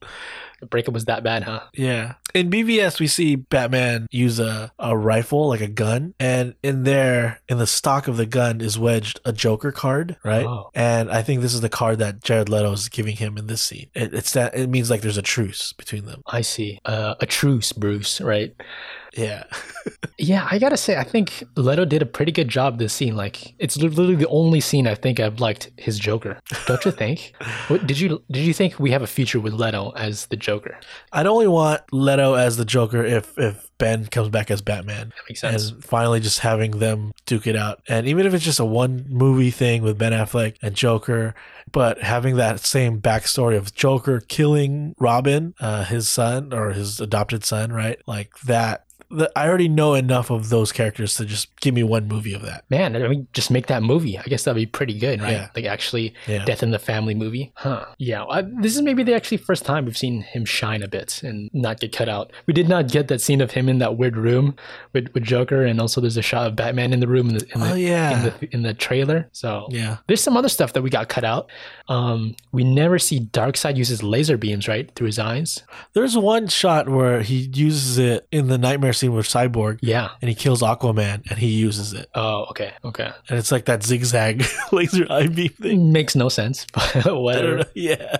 [0.65, 1.61] The breakup was that bad, huh?
[1.75, 6.85] yeah, in BVS we see Batman use a a rifle like a gun, and in
[6.85, 10.47] there in the stock of the gun is wedged a Joker card, right?
[10.47, 10.71] Oh.
[10.75, 13.63] And I think this is the card that Jared Leto is giving him in this
[13.63, 13.91] scene.
[13.95, 16.23] It, it's that it means like there's a truce between them.
[16.27, 16.81] I see.
[16.85, 18.55] Uh, a truce, Bruce, right?
[19.17, 19.45] Yeah,
[20.19, 23.17] Yeah, I gotta say, I think Leto did a pretty good job this scene.
[23.17, 26.39] Like, it's literally the only scene I think I've liked his Joker.
[26.67, 27.33] Don't you think?
[27.69, 30.79] what, did you did you think we have a future with Leto as the Joker?
[31.13, 35.09] I'd only want Leto as the Joker if if Ben comes back as Batman.
[35.09, 35.71] That makes sense.
[35.71, 39.07] And finally, just having them duke it out, and even if it's just a one
[39.09, 41.35] movie thing with Ben Affleck and Joker,
[41.73, 47.45] but having that same backstory of Joker killing Robin, uh, his son or his adopted
[47.45, 48.01] son, right?
[48.07, 48.84] Like that.
[49.11, 52.43] The, I already know enough of those characters to just give me one movie of
[52.43, 52.65] that.
[52.71, 54.19] Man, I mean, just make that movie.
[54.19, 55.33] I guess that'd be pretty good, right?
[55.33, 55.49] Yeah.
[55.55, 56.45] Like actually, Yeah.
[56.45, 57.53] Death in the Family movie.
[57.57, 57.85] Huh.
[57.99, 58.25] Yeah.
[58.25, 61.51] I, this is maybe the actually first time we've seen him shine a bit and
[61.53, 62.33] not get cut out.
[62.47, 64.57] We did not get that scene of him in that weird room
[64.93, 67.47] with, with Joker, and also there's a shot of Batman in the room in the
[67.55, 68.17] in the, Oh, yeah.
[68.17, 69.29] in the in the trailer.
[69.33, 69.99] So Yeah.
[70.07, 71.51] there's some other stuff that we got cut out.
[71.89, 75.63] Um, we never see Darkseid uses laser beams right through his eyes.
[75.93, 80.11] There's one shot where he uses it in the nightmare scene with Cyborg Yeah.
[80.23, 82.09] and he kills Aquaman and he uses it.
[82.15, 83.11] Oh, okay, okay.
[83.29, 85.93] And it's like that zigzag laser eye beam thing.
[85.93, 87.65] Makes no sense, but whatever.
[87.75, 88.17] Yeah.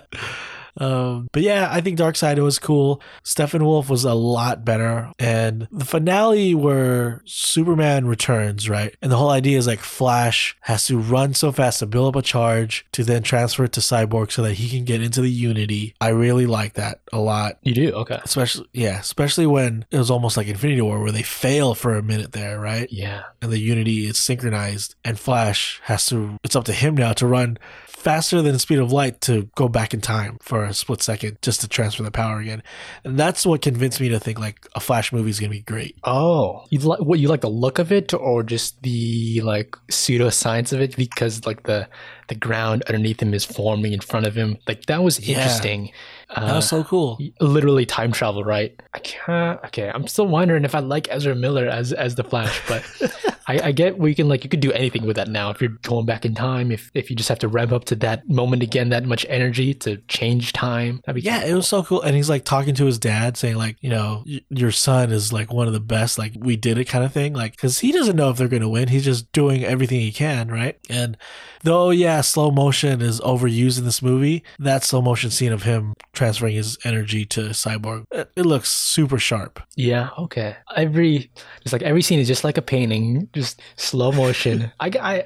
[0.77, 3.01] Um, but yeah, I think Darkseid was cool.
[3.23, 5.11] Steppenwolf was a lot better.
[5.19, 8.95] And the finale where Superman returns, right?
[9.01, 12.19] And the whole idea is like Flash has to run so fast to build up
[12.19, 15.31] a charge to then transfer it to Cyborg so that he can get into the
[15.31, 15.95] Unity.
[16.01, 17.57] I really like that a lot.
[17.63, 18.19] You do okay.
[18.23, 22.03] Especially, yeah, especially when it was almost like Infinity War where they fail for a
[22.03, 22.91] minute there, right?
[22.91, 23.23] Yeah.
[23.41, 27.27] and the unity is synchronized and flash has to it's up to him now to
[27.27, 27.57] run
[28.05, 31.39] faster than the speed of light to go back in time for a split second
[31.41, 32.61] just to transfer the power again.
[33.03, 35.63] And that's what convinced me to think like a flash movie is going to be
[35.63, 35.97] great.
[36.03, 40.71] Oh, you like what you like the look of it, or just the like pseudoscience
[40.71, 40.95] of it?
[40.95, 41.89] Because like the
[42.27, 44.57] the ground underneath him is forming in front of him.
[44.67, 45.37] Like that was Yeah.
[45.37, 45.91] interesting.
[46.35, 48.73] that Uh, was so cool literally time travel, right?
[48.93, 49.59] I can't.
[49.65, 52.83] Okay, I'm still wondering if I like Ezra Miller as as the Flash, but
[53.47, 55.51] I, I get we can like you could do anything with that now.
[55.51, 57.95] If you're going back in time, if if you just have to ramp up to
[57.97, 61.01] that moment again, that much energy to change time.
[61.05, 63.55] That'd be yeah it was so cool and he's like talking to his dad saying
[63.57, 66.85] like you know your son is like one of the best like we did it
[66.85, 69.31] kind of thing like because he doesn't know if they're going to win he's just
[69.31, 71.17] doing everything he can right and
[71.63, 75.93] though yeah slow motion is overused in this movie that slow motion scene of him
[76.13, 80.55] transferring his energy to cyborg it, it looks super sharp Yeah, okay.
[80.75, 81.29] Every
[81.61, 84.71] just like every scene is just like a painting, just slow motion.
[84.79, 85.23] I, I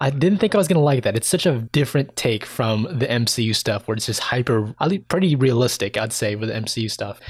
[0.00, 1.16] I didn't think I was gonna like that.
[1.16, 4.74] It's such a different take from the MCU stuff, where it's just hyper,
[5.08, 7.20] pretty realistic, I'd say, with the MCU stuff.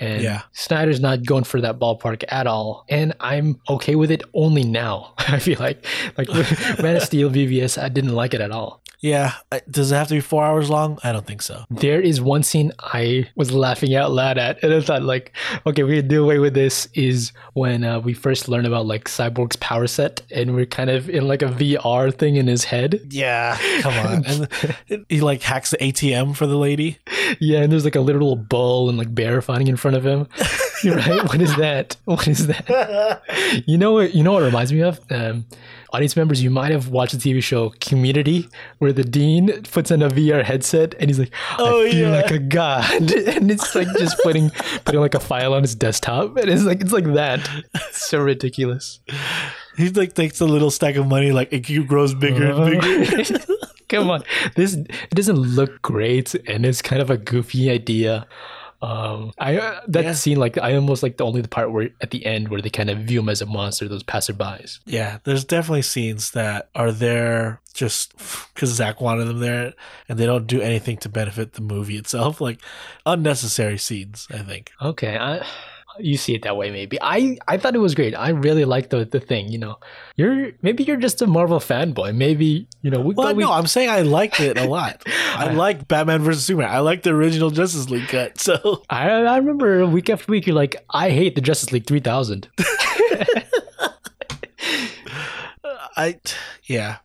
[0.00, 0.42] And Yeah.
[0.52, 5.12] Snyder's not going for that ballpark at all, and I'm okay with it only now.
[5.18, 5.84] I feel like
[6.16, 6.28] like
[6.82, 8.79] Man of Steel BVS, I didn't like it at all.
[9.00, 9.34] Yeah
[9.70, 12.42] does it have to be four hours long i don't think so There is one
[12.42, 15.32] scene I was laughing out loud at, and I thought, like,
[15.66, 16.88] okay, we can do away with this.
[16.94, 21.08] Is when uh, we first learn about like Cyborg's power set, and we're kind of
[21.08, 23.00] in like a VR thing in his head.
[23.10, 24.24] yeah come on
[24.90, 26.98] and he like hacks the atm for the lady
[27.38, 30.26] Yeah, and there's like a literal bull and like bear fighting in front of him.
[30.90, 31.22] Right.
[31.24, 31.96] What is that?
[32.04, 33.22] What is that?
[33.66, 34.14] You know what?
[34.14, 35.00] You know what it reminds me of?
[35.10, 35.44] Um,
[35.92, 40.02] audience members, you might have watched the TV show Community, where the dean puts on
[40.02, 42.16] a VR headset and he's like, "I Oh, feel yeah.
[42.22, 44.50] like a god," and it's like just putting
[44.84, 47.48] putting like a file on his desktop, and it's like it's like that.
[47.74, 49.00] It's so ridiculous.
[49.76, 52.62] He like takes a little stack of money, like it grows bigger Uh-huh.
[52.64, 53.38] and bigger.
[53.88, 54.22] Come on,
[54.54, 58.26] this it doesn't look great, and it's kind of a goofy idea.
[58.82, 60.12] Um, I uh, that Yeah.
[60.14, 62.70] scene like I almost like the only the part where at the end where they
[62.70, 64.78] kind of view him as a monster, those passerbys.
[64.86, 68.14] Yeah, there's definitely scenes that are there just
[68.54, 69.74] because Zack wanted them there,
[70.08, 72.40] and they don't do anything to benefit the movie itself.
[72.40, 72.60] Like
[73.04, 74.70] unnecessary scenes, I think.
[74.80, 75.44] Okay, I,
[76.02, 76.70] you see it that way.
[76.70, 78.14] Maybe I I thought it was great.
[78.14, 79.48] I really liked the the thing.
[79.48, 79.78] You know,
[80.16, 82.14] you're maybe you're just a Marvel fanboy.
[82.14, 83.00] Maybe you know.
[83.00, 85.02] We, Well, we, no, I'm saying I liked it a lot.
[85.34, 86.70] I like Batman versus Superman.
[86.70, 88.38] I like the original Justice League cut.
[88.40, 92.00] So I I remember week after week you're like I hate the Justice League three
[92.00, 92.48] thousand.
[96.00, 96.20] I,
[96.64, 96.96] yeah,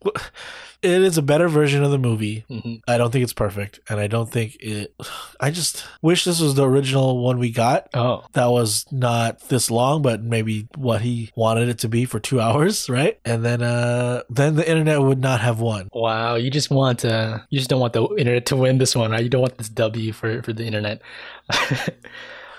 [0.81, 2.45] it is a better version of the movie.
[2.49, 2.81] Mhm.
[2.87, 4.95] I don't think it's perfect, and I don't think it.
[5.39, 7.89] I just wish this was the original one we got.
[7.93, 12.19] Oh, that was not this long, but maybe what he wanted it to be for
[12.19, 13.19] two hours, right?
[13.25, 15.89] And then, uh, then the internet would not have won.
[15.93, 19.11] Wow, you just want uh you just don't want the internet to win this one,
[19.11, 19.23] right?
[19.23, 21.01] You don't want this W for for the internet.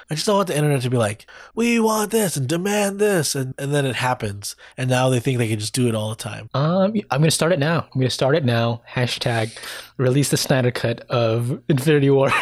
[0.08, 3.34] I just don't want the internet to be like, we want this and demand this,
[3.34, 6.10] and, and then it happens, and now they think they can just do it all
[6.10, 6.48] the time.
[6.54, 7.86] um, I'm gonna start it now.
[7.92, 8.82] I'm gonna start it now.
[8.88, 9.56] Hashtag
[9.96, 12.30] release the Snyder cut of Infinity War.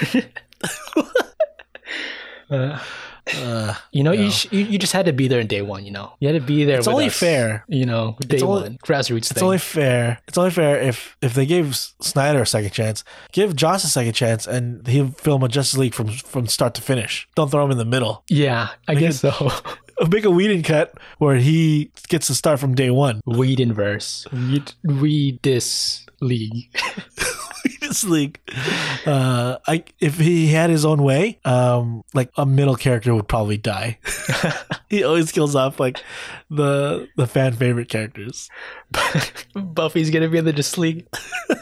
[2.51, 2.79] uh,
[3.37, 5.85] Uh, you know, you, sh- you you just had to be there in day one.
[5.85, 6.79] You know, you had to be there.
[6.79, 7.64] It's only us, fair.
[7.68, 9.43] You know, day only- one grassroots it's thing.
[9.45, 10.20] only fair.
[10.29, 13.03] It's only fair if if they gave Snyder a second chance,
[13.33, 16.83] give Joss a second chance, and he'll film a Justice League from from start to
[16.83, 17.27] finish.
[17.35, 18.25] Don't throw him in the middle.
[18.29, 19.51] yeah, I guess so.
[20.11, 23.22] Make a Whedon cut where he gets to start from day one.
[23.27, 24.27] Whedonverse.
[24.33, 26.68] Read, read this league.
[27.95, 28.40] Justice League.
[29.07, 33.57] Uh, I if he had his own way, um, like a middle character would probably
[33.57, 33.99] die.
[34.90, 36.03] he always kills off like
[36.51, 38.51] the the fan favorite characters.
[39.55, 41.07] Buffy's gonna be in the Justice League.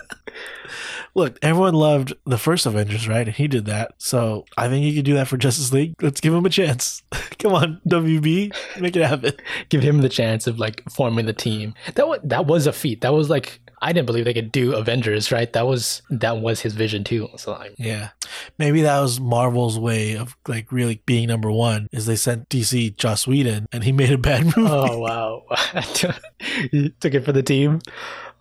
[1.15, 3.27] Look, everyone loved the first Avengers, right?
[3.27, 3.93] And he did that.
[3.99, 5.95] So I think he could do that for Justice League.
[6.01, 7.03] Let's give him a chance.
[7.39, 9.33] Come on, WB, make it happen.
[9.69, 11.75] give him the chance of like forming the team.
[11.97, 13.03] That was that was a feat.
[13.03, 15.53] That was like I didn't believe they could do Avengers, right?
[15.53, 17.29] That was that was his vision too.
[17.37, 18.11] So like, Yeah,
[18.57, 21.89] maybe that was Marvel's way of like really being number one.
[21.91, 24.71] Is they sent DC Joss Whedon, and he made a bad oh, movie.
[24.73, 25.43] oh wow,
[26.73, 27.81] you took it for the team.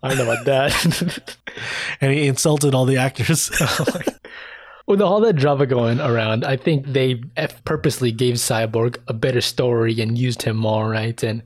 [0.03, 1.35] I don't know about that.
[2.01, 3.51] and he insulted all the actors.
[4.87, 7.15] With all that drama going around, I think they
[7.65, 11.21] purposely gave Cyborg a better story and used him more, right?
[11.23, 11.43] And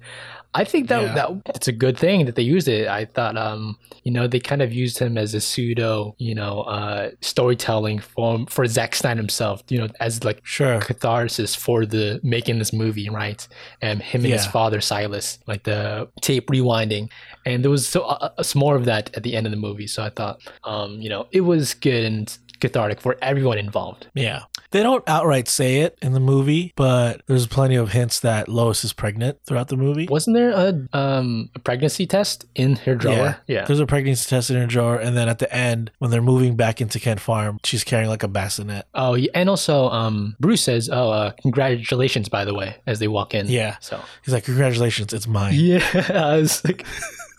[0.61, 1.13] I think that Yeah.
[1.13, 2.87] that it's a good thing that they used it.
[2.87, 6.61] I thought, um, you know, they kind of used him as a pseudo, you know,
[6.61, 10.79] uh, storytelling form for Zack Snyder himself, you know, as like sure.
[10.79, 13.45] catharsis for the making this movie, right?
[13.81, 17.09] And him and his father Silas, like the tape rewinding,
[17.45, 19.57] and there was so uh, uh, some more of that at the end of the
[19.67, 19.87] movie.
[19.87, 24.07] So I thought, um, you know, it was good and cathartic for everyone involved.
[24.15, 24.43] Yeah.
[24.75, 28.83] They don't outright say it in the movie, but there's plenty of hints that Lois
[28.83, 30.05] is pregnant throughout the movie.
[30.11, 33.37] Wasn't there a um a pregnancy test in her drawer?
[33.47, 33.63] Yeah.
[33.63, 36.57] There's a pregnancy test in her drawer, and then at the end, when they're moving
[36.57, 38.85] back into Kent Farm, she's carrying like a bassinet.
[38.93, 43.07] Oh, yeah, and also um Bruce says, "Oh, uh, congratulations, by the way," as they
[43.07, 43.47] walk in.
[43.47, 43.77] Yeah.
[43.79, 45.53] So He's like, Congratulations, it's mine.
[45.55, 46.85] yeah, I was like,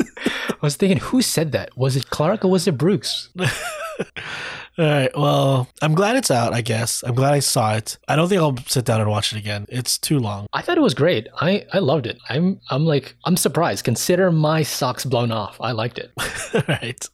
[0.18, 1.76] I was thinking, who said that?
[1.76, 3.28] Was it Clark or was it Bruce?
[4.78, 5.10] All right.
[5.16, 7.02] Well, I'm glad it's out, I guess.
[7.06, 7.96] I'm glad I saw it.
[8.08, 9.64] I don't think I'll sit down and watch it again.
[9.70, 10.46] It's too long.
[10.52, 11.28] I thought it was great.
[11.40, 12.18] I, I loved it.
[12.28, 13.84] I'm I'm like I'm surprised.
[13.84, 15.56] Consider my socks blown off.
[15.60, 16.12] I liked it.
[16.54, 17.08] All right.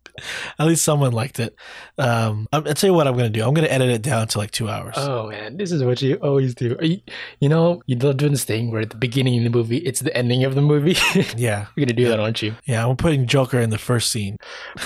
[0.58, 1.56] At least someone liked it.
[1.96, 3.46] Um, I'm- I'll tell you what I'm going to do.
[3.46, 4.94] I'm going to edit it down to like two hours.
[4.98, 6.76] Oh man, this is what you always do.
[6.82, 7.00] You,
[7.40, 10.00] you know, you love doing this thing where at the beginning of the movie, it's
[10.00, 10.96] the ending of the movie.
[11.36, 11.66] yeah.
[11.76, 12.54] You're gonna do that, aren't you?
[12.66, 12.86] Yeah.
[12.86, 14.36] I'm putting Joker in the first scene.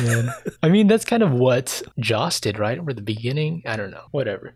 [0.00, 0.28] Man.
[0.62, 2.65] I mean, that's kind of what Joss did, right?
[2.74, 4.54] Where the beginning, I don't know, whatever.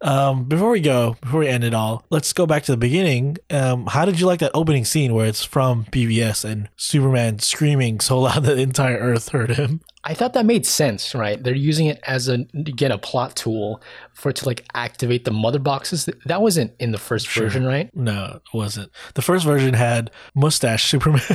[0.00, 3.36] Um, before we go, before we end it all, let's go back to the beginning.
[3.50, 8.00] Um, how did you like that opening scene where it's from BVS and Superman screaming
[8.00, 9.80] so loud that the entire Earth heard him?
[10.10, 11.42] I thought that made sense, right?
[11.42, 13.82] They're using it as a again a plot tool
[14.14, 16.08] for it to like activate the mother boxes.
[16.24, 17.42] That wasn't in the first Sure.
[17.44, 17.94] version, right?
[17.94, 18.90] No, it wasn't.
[19.14, 21.20] The first version had mustache Superman.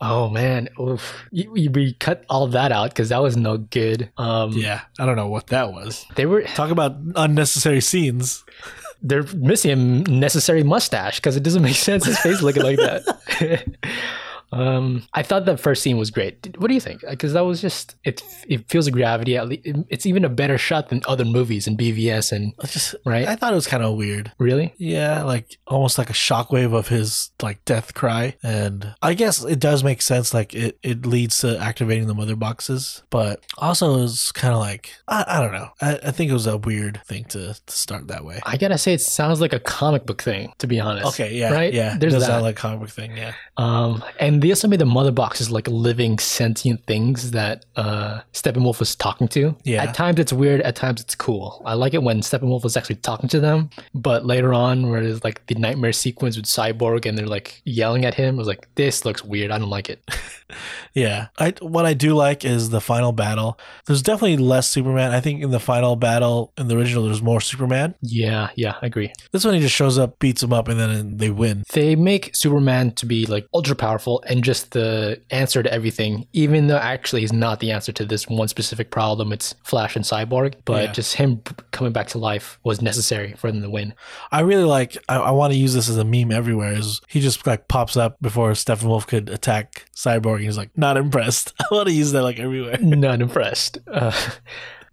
[0.00, 1.24] Oh man, Oof.
[1.32, 4.10] You- you- we cut all that out because that was no good.
[4.16, 6.06] Um, yeah, I don't know what that was.
[6.14, 8.44] they were Talk about unnecessary scenes.
[9.02, 9.76] they're missing a
[10.10, 13.02] necessary mustache because it doesn't make sense his face looking like that.
[14.52, 16.56] Um, I thought that first scene was great.
[16.58, 17.02] What do you think?
[17.08, 18.22] Because that was just it.
[18.48, 19.36] It feels a gravity.
[19.36, 23.26] At least it's even a better shot than other movies and BVS and just right.
[23.28, 24.32] I thought it was kind of weird.
[24.38, 24.74] really?
[24.78, 29.58] Yeah, like almost like a shockwave of his like death cry, and I guess it
[29.60, 30.32] does make sense.
[30.32, 34.90] Like it, it leads to activating the mother boxes, but also it's kind of like
[35.06, 35.68] I, I don't know.
[35.80, 38.40] I, I think it was a weird thing to, to start that way.
[38.44, 40.52] I gotta say, it sounds like a comic book thing.
[40.58, 41.06] To be honest.
[41.08, 41.72] Okay, yeah, Right?
[41.72, 41.96] yeah.
[41.98, 42.28] There's does that.
[42.28, 43.16] sound like a comic book thing.
[43.16, 48.20] Yeah, Um, and they also made the mother boxes like living sentient things that uh,
[48.32, 49.56] Steppenwolf was talking to.
[49.64, 49.82] Yeah.
[49.82, 50.60] At times it's weird.
[50.62, 51.62] At times it's cool.
[51.64, 53.70] I like it when Steppenwolf was actually talking to them.
[53.94, 58.04] But later on, where there's like the nightmare sequence with Cyborg and they're like yelling
[58.04, 59.50] at him, I was like, this looks weird.
[59.50, 60.02] I don't like it.
[60.94, 61.28] yeah.
[61.38, 63.58] I what I do like is the final battle.
[63.86, 65.12] There's definitely less Superman.
[65.12, 67.94] I think in the final battle in the original, there's more Superman.
[68.00, 69.12] yeah, yeah, I agree.
[69.32, 71.64] This one he just shows up, beats him up, and then they win.
[71.72, 76.66] They make Superman to be like ultra powerful and just the answer to everything, even
[76.66, 79.32] though actually he's not the answer to this one specific problem.
[79.32, 80.92] It's Flash and Cyborg, but Yeah.
[80.92, 83.94] just him coming back to life was necessary for them to win.
[84.30, 84.96] I really like.
[85.08, 86.72] I, I want to use this as a meme everywhere.
[86.74, 90.96] Is he just like pops up before Steppenwolf could attack Cyborg, and he's like not
[90.96, 91.54] impressed.
[91.60, 92.76] I want to use that like everywhere.
[92.80, 93.78] Not impressed.
[93.90, 94.12] Uh,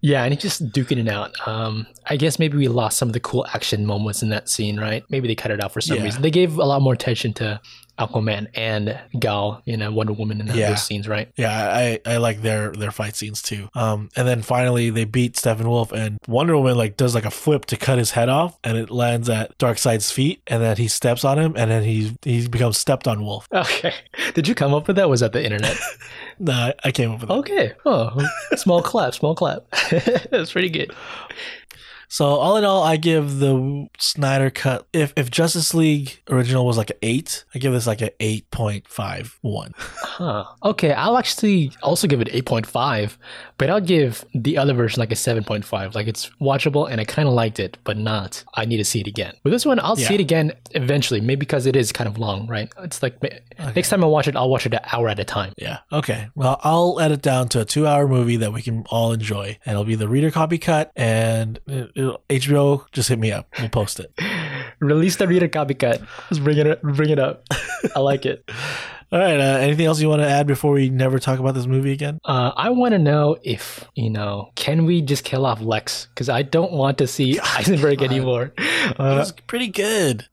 [0.00, 1.32] yeah, and he's just duking it out.
[1.48, 4.78] Um, I guess maybe we lost some of the cool action moments in that scene,
[4.78, 5.02] right?
[5.10, 6.04] Maybe they cut it out for some Yeah.
[6.04, 6.22] reason.
[6.22, 7.60] They gave a lot more attention to
[7.98, 10.70] Aquaman and Gal, you know, Wonder Woman in that, Yeah.
[10.70, 11.28] those scenes, right?
[11.36, 13.68] Yeah, I I like their their fight scenes too.
[13.74, 17.64] Um, and then finally they beat Steppenwolf, and Wonder Woman like does like a flip
[17.66, 21.24] to cut his head off, and it lands at Darkseid's feet, and then he steps
[21.24, 23.48] on him, and then he he becomes stepped on wolf.
[23.76, 23.94] Okay.
[24.34, 25.08] Did you come up with that?
[25.08, 25.76] Was that the internet?
[26.38, 27.32] Nah, I came up with it.
[27.32, 27.72] Okay.
[27.86, 28.10] Oh,
[28.56, 29.64] small clap, small clap.
[30.30, 30.92] That's pretty good.
[32.08, 34.86] So all in all, I give the Snyder cut.
[34.92, 38.50] If if Justice League original was like an eight, I give this like an eight
[38.50, 39.72] point five one.
[39.76, 40.44] Huh.
[40.62, 43.16] Okay, I'll actually also give it 8.5,
[43.58, 45.94] but I'll give the other version like a 7.5.
[45.94, 48.42] Like it's watchable and I kind of liked it, but not.
[48.54, 49.34] I need to see it again.
[49.44, 50.08] With this one, I'll Yeah.
[50.08, 52.72] see it again eventually, maybe because it is kind of long, right?
[52.82, 53.20] It's like
[53.74, 55.52] next time I watch it, I'll watch it an hour at a time.
[55.58, 55.78] Yeah.
[55.92, 56.28] Okay.
[56.34, 59.84] Well, I'll edit down to a two-hour movie that we can all enjoy, and it'll
[59.84, 60.92] be the reader copy cut.
[60.96, 61.90] And it,
[62.28, 63.46] HBO just hit me up.
[63.58, 64.12] We'll post it.
[64.80, 66.00] Release the reader copy cut.
[66.30, 67.44] Let's bring it, bring it up.
[67.94, 68.48] I like it.
[69.12, 69.38] All right.
[69.38, 72.18] Uh, anything else you want to add before we never talk about this movie again?
[72.24, 76.06] Uh, I want to know if, you know, can we just kill off Lex?
[76.06, 78.52] Because I don't want to see Eisenberg anymore.
[78.58, 80.26] it Uh, was pretty good.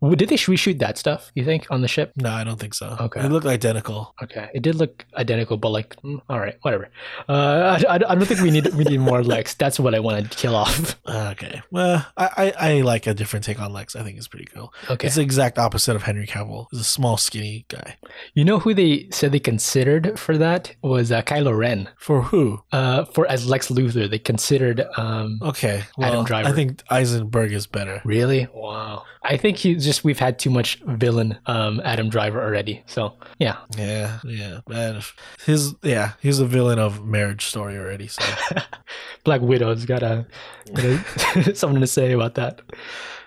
[0.00, 2.12] Did they reshoot that stuff, you think, on the ship?
[2.16, 2.96] No, I don't think so.
[3.00, 3.20] Okay.
[3.20, 4.14] it looked identical.
[4.22, 6.88] Okay, it did look identical, but like, mm, all right, whatever.
[7.28, 9.54] Uh, I, I, I don't think we need we need more Lex.
[9.54, 10.96] That's what I want to kill off.
[11.08, 11.60] Okay.
[11.70, 13.96] Well, I, I, I like a different take on Lex.
[13.96, 14.72] I think it's pretty cool.
[14.90, 16.66] Okay, It's the exact opposite of Henry Cavill.
[16.70, 17.96] He's a small, skinny guy.
[18.34, 21.88] you know who they said they considered for that was uh, Kylo Ren.
[21.98, 22.60] For who?
[22.72, 24.84] Uh, for as Lex Luthor, they considered.
[24.96, 25.82] Um, Okay.
[26.00, 26.48] Adam Well, Driver.
[26.48, 28.00] I think Eisenberg is better.
[28.04, 28.46] really?
[28.54, 29.04] Wow.
[29.22, 32.82] I think he just we've had too much villain um, Adam Driver already.
[32.84, 35.00] So yeah, Yeah, yeah, man.
[35.46, 38.06] His yeah, he's a villain of Marriage Story already.
[38.06, 38.22] So
[39.24, 40.26] Black Widow's got a
[41.54, 42.60] something to say about that.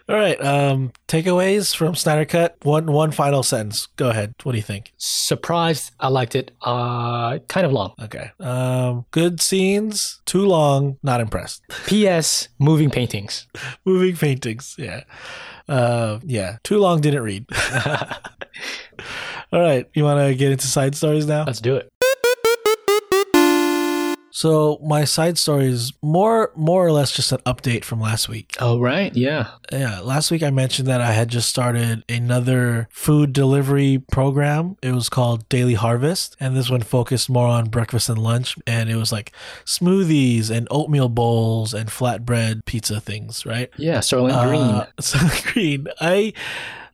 [0.10, 0.40] All right.
[0.44, 2.58] Um, takeaways from Snyder Cut.
[2.64, 3.88] One one final sentence.
[3.96, 4.34] Go ahead.
[4.44, 4.94] What do you think?
[4.98, 6.52] Surprised, I liked it.
[6.62, 7.94] Uh, kind of long.
[8.02, 8.32] Okay.
[8.40, 10.22] Um, good scenes.
[10.26, 10.98] Too long.
[11.04, 11.64] Not impressed.
[11.88, 12.50] P.S.
[12.60, 13.48] Moving paintings.
[13.86, 14.76] Moving paintings.
[14.78, 15.04] Yeah.
[15.70, 16.58] Uh, yeah.
[16.64, 17.02] Too long.
[17.02, 17.46] Didn't read.
[19.54, 19.88] all right.
[19.94, 21.46] You want to get into side stories now?
[21.46, 21.90] Let's do it.
[24.32, 28.56] So my side story is more more or less just an update from last week.
[28.60, 29.52] Oh right, yeah.
[29.72, 34.78] Yeah, last week I mentioned that I had just started another food delivery program.
[34.82, 38.56] It was called Daily Harvest, and this one focused more on breakfast and lunch.
[38.66, 39.34] And it was like
[39.66, 43.70] smoothies and oatmeal bowls and flatbread pizza things, right?
[43.78, 44.62] Yeah, Sterling Green.
[44.72, 45.20] Uh, so
[45.52, 45.88] green.
[46.00, 46.34] I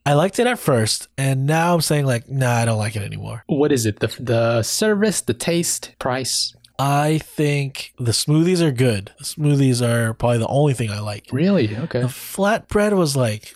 [0.04, 3.02] I liked it at first, and now I'm saying like, nah, I don't like it
[3.02, 3.44] anymore.
[3.46, 4.00] What is it?
[4.00, 6.54] The the service, the taste, price.
[6.78, 9.12] I think the smoothies are good.
[9.18, 11.26] The smoothies are probably the only thing I like.
[11.32, 11.76] Really?
[11.76, 12.00] Okay.
[12.02, 13.54] The flatbread was like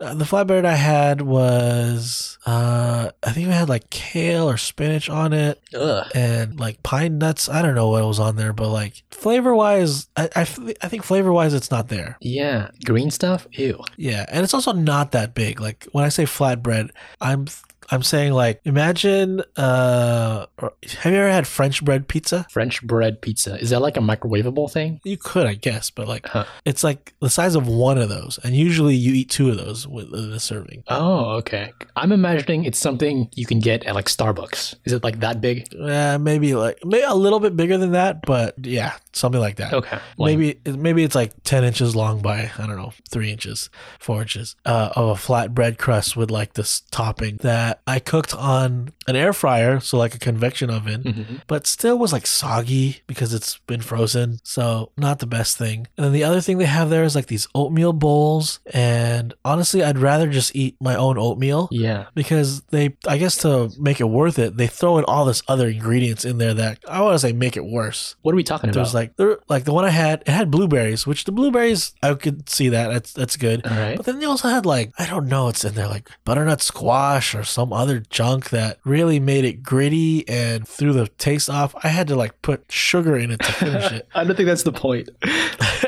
[0.00, 5.10] uh, the flatbread I had was uh I think it had like kale or spinach
[5.10, 6.06] on it Ugh.
[6.14, 7.48] and like pine nuts.
[7.48, 11.32] I don't know what was on there, but like flavor wise, I I think flavor
[11.32, 12.16] wise it's not there.
[12.20, 13.46] Yeah, green stuff.
[13.52, 13.82] Ew.
[13.96, 15.60] Yeah, and it's also not that big.
[15.60, 16.90] Like when I say flatbread,
[17.20, 17.46] I'm
[17.90, 22.46] I'm saying like imagine uh have you ever had French bread pizza?
[22.50, 23.58] French bread pizza.
[23.60, 25.00] Is that like a microwavable thing?
[25.04, 26.44] You could, I guess, but like Huh.
[26.64, 29.88] it's like the size of one of those, and usually you eat two of those
[29.88, 30.84] with a serving.
[30.88, 31.72] Oh, okay.
[31.96, 34.76] I'm imagining it's something you can get at like Starbucks.
[34.84, 35.66] Is it like that big?
[35.74, 39.72] Uh, maybe like maybe a little bit bigger than that, but yeah, something like that.
[39.72, 39.98] Okay.
[40.16, 43.68] Like, Maybe maybe it's like ten inches long by I don't know three inches,
[43.98, 48.34] four inches uh, of a flat bread crust with like this topping that I cooked
[48.34, 51.40] on an air fryer, so like a convection oven, Mhm.
[51.46, 55.86] but still was like soggy because it's been frozen, so not the best thing.
[55.96, 59.82] And then the other thing they have there is like these oatmeal bowls, and honestly,
[59.82, 62.06] I'd rather just eat my own oatmeal Yeah.
[62.14, 65.68] because they i guess to make it worth it they throw in all this other
[65.68, 68.70] ingredients in there that i want to say make it worse What are we talking
[68.70, 68.74] about?
[68.74, 72.12] there's like there like the one i had it had blueberries which the blueberries i
[72.14, 73.96] could see that that's that's good All right.
[73.96, 77.34] but then they also had like i don't know it's in there like butternut squash
[77.34, 81.88] or some other junk that really made it gritty and threw the taste off i
[81.88, 84.72] had to like put sugar in it to finish it I don't think that's the
[84.72, 85.18] point of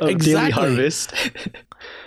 [0.00, 0.50] Daily Exactly.
[0.52, 1.12] Harvest.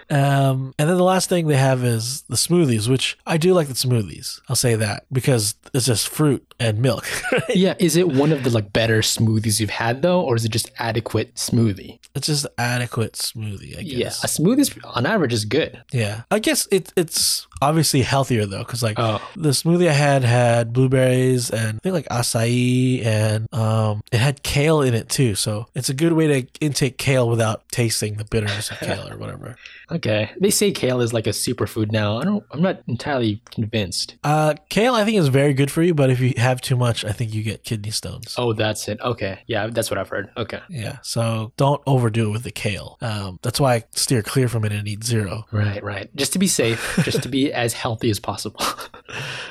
[0.07, 3.67] Um, and then the last thing they have is the smoothies, which I do like
[3.67, 4.39] the smoothies.
[4.47, 7.05] I'll say that because it's just fruit and milk.
[7.49, 7.73] yeah.
[7.79, 10.71] Is it one of the like better smoothies you've had though, or is it just
[10.79, 11.99] adequate smoothie?
[12.15, 13.91] it's just adequate smoothie, I guess.
[13.91, 14.07] Yeah.
[14.07, 15.83] A smoothie on average is good.
[15.91, 16.21] Yeah.
[16.31, 19.21] I guess it, it's obviously healthier though, because like Oh.
[19.35, 24.43] the smoothie I had had blueberries and I think like acai and um, it had
[24.43, 25.35] kale in it too.
[25.35, 29.17] So it's a good way to intake kale without tasting the bitterness of kale or
[29.17, 29.55] whatever.
[29.91, 30.31] Okay.
[30.39, 32.17] They say kale is like a superfood now.
[32.17, 32.43] I don't.
[32.49, 34.15] I'm not entirely convinced.
[34.23, 37.03] Uh, kale I think is very good for you, but if you have too much,
[37.03, 38.35] I think you get kidney stones.
[38.37, 38.99] Oh, that's it.
[39.01, 39.39] Okay.
[39.47, 40.29] Yeah, that's what I've heard.
[40.37, 40.61] Okay.
[40.69, 42.97] Yeah, so don't overdo it with the kale.
[43.01, 45.45] Um, that's why I steer clear from it and eat zero.
[45.51, 45.83] Right.
[45.83, 46.15] Right.
[46.15, 46.99] Just to be safe.
[47.03, 48.61] just to be as healthy as possible.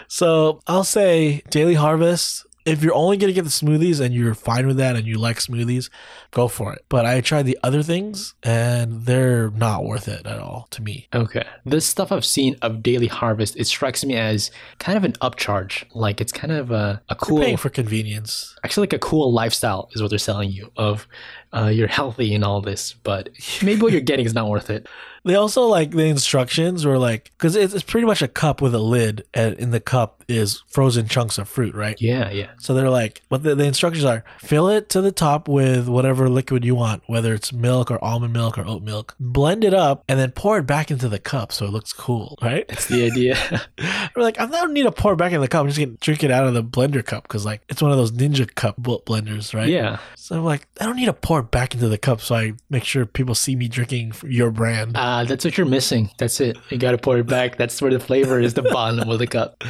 [0.09, 2.47] So I'll say Daily Harvest.
[2.65, 5.39] If you're only gonna get the smoothies and you're fine with that and you like
[5.39, 5.91] smoothies,
[6.31, 6.85] go for it.
[6.89, 11.09] But I tried the other things and they're not worth it at all to me.
[11.15, 11.45] Okay.
[11.67, 15.85] This stuff I've seen of Daily Harvest, it strikes me as kind of an upcharge.
[15.95, 18.57] Like it's kind of a, a You're cool, paying for convenience.
[18.65, 21.07] actually like a cool lifestyle is what they're selling you of
[21.53, 23.29] uh, you're healthy and all this, but
[23.63, 24.87] maybe what you're getting is not worth it.
[25.25, 28.75] They also like the instructions were like because it's, it's pretty much a cup with
[28.75, 32.01] a lid, and in the cup is frozen chunks of fruit, right?
[32.01, 32.31] Yeah.
[32.31, 32.51] Yeah.
[32.59, 36.29] So they're like, what the, the instructions are: fill it to the top with whatever
[36.29, 39.15] liquid you want, whether it's milk or almond milk or oat milk.
[39.19, 42.39] Blend it up and then pour it back into the cup so it looks cool,
[42.43, 42.67] right?
[42.69, 43.37] That's the idea.
[44.17, 45.63] We're like, I don't need to pour it back in the cup.
[45.63, 47.97] I'm just gonna drink it out of the blender cup because like it's one of
[47.97, 49.69] those ninja cup blenders, right?
[49.69, 49.99] yeah.
[50.17, 52.53] So I'm like, I don't need to pour it back into the cup so I
[52.71, 54.97] make sure people see me drinking your brand.
[54.97, 56.11] Uh, that's what you're missing.
[56.19, 56.57] That's it.
[56.71, 57.57] You got to pour it back.
[57.57, 59.63] That's where the flavor is the bottom of the cup.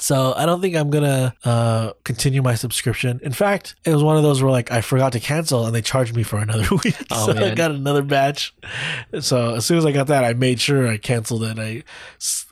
[0.00, 3.20] So I don't think I'm gonna uh, continue my subscription.
[3.22, 5.82] In fact, it was one of those where like I forgot to cancel and they
[5.82, 6.96] charged me for another week.
[7.10, 8.54] Oh, so I got another batch.
[9.20, 11.58] So as soon as I got that, I made sure I canceled it.
[11.58, 11.84] I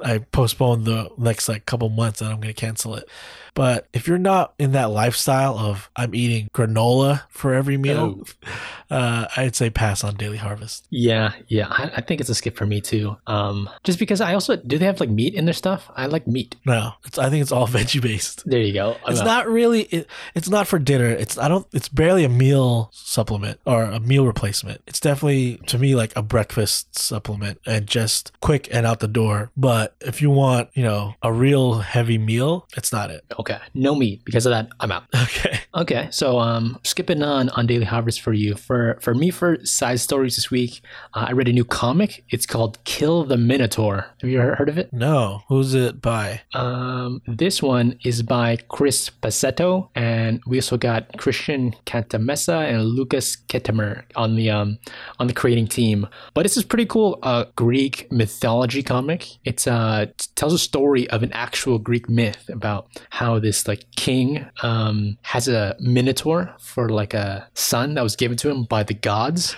[0.05, 3.09] I postponed the next like couple months and I'm gonna cancel it.
[3.55, 8.23] But if you're not in that lifestyle of I'm eating granola for every meal,
[8.91, 10.87] uh, I'd say pass on Daily Harvest.
[10.91, 11.69] Yeah, yeah.
[11.71, 13.17] I, I think it's a skip for me too.
[13.27, 15.91] Um, just because I also do they have like meat in their stuff?
[15.97, 16.57] I like meat.
[16.67, 18.43] No, it's I think it's all veggie based.
[18.49, 18.97] There you go.
[19.05, 19.27] I'm It's out.
[19.27, 19.83] not really.
[19.83, 21.07] It, it's not for dinner.
[21.11, 21.67] It's I don't.
[21.73, 24.83] It's barely a meal supplement or a meal replacement.
[24.87, 29.51] It's definitely to me like a breakfast supplement and just quick and out the door.
[29.57, 33.25] But if you want, you know, a real heavy meal, it's not it.
[33.39, 33.59] okay.
[33.75, 34.69] No meat because of that.
[34.81, 35.05] I'm out.
[35.31, 35.61] Okay.
[35.77, 38.57] Okay, so um, skipping on on Daily Harvest for you.
[38.57, 40.81] For for me, for side stories this week,
[41.15, 42.25] uh, I read a new comic.
[42.31, 44.07] It's called Kill the Minotaur.
[44.21, 44.93] Have you ever heard of it?
[44.93, 45.43] No.
[45.49, 46.43] Who's it by?
[46.55, 53.37] Um, this one is by Chris Pasetto, and we also got Christian Cantamessa and Lucas
[53.49, 54.79] Kettemer on the um
[55.19, 56.07] on the creating team.
[56.35, 57.19] But this is pretty cool.
[57.23, 59.27] Uh, Greek mythology comic.
[59.45, 60.07] It's uh
[60.37, 65.49] tells a story of an actual Greek myth about how this like king um has
[65.49, 69.55] a minotaur for like a son that was given to him by the gods.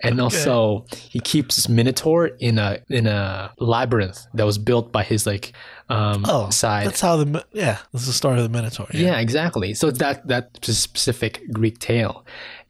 [0.00, 5.02] And also, he keeps this minotaur in a in a labyrinth that was built by
[5.02, 5.52] his like
[5.88, 6.86] um, Oh, side.
[6.86, 7.78] That's how the yeah.
[7.92, 8.86] This is the story of the Minotaur.
[8.92, 9.74] Yeah, exactly.
[9.74, 12.24] So it's that that specific Greek tale,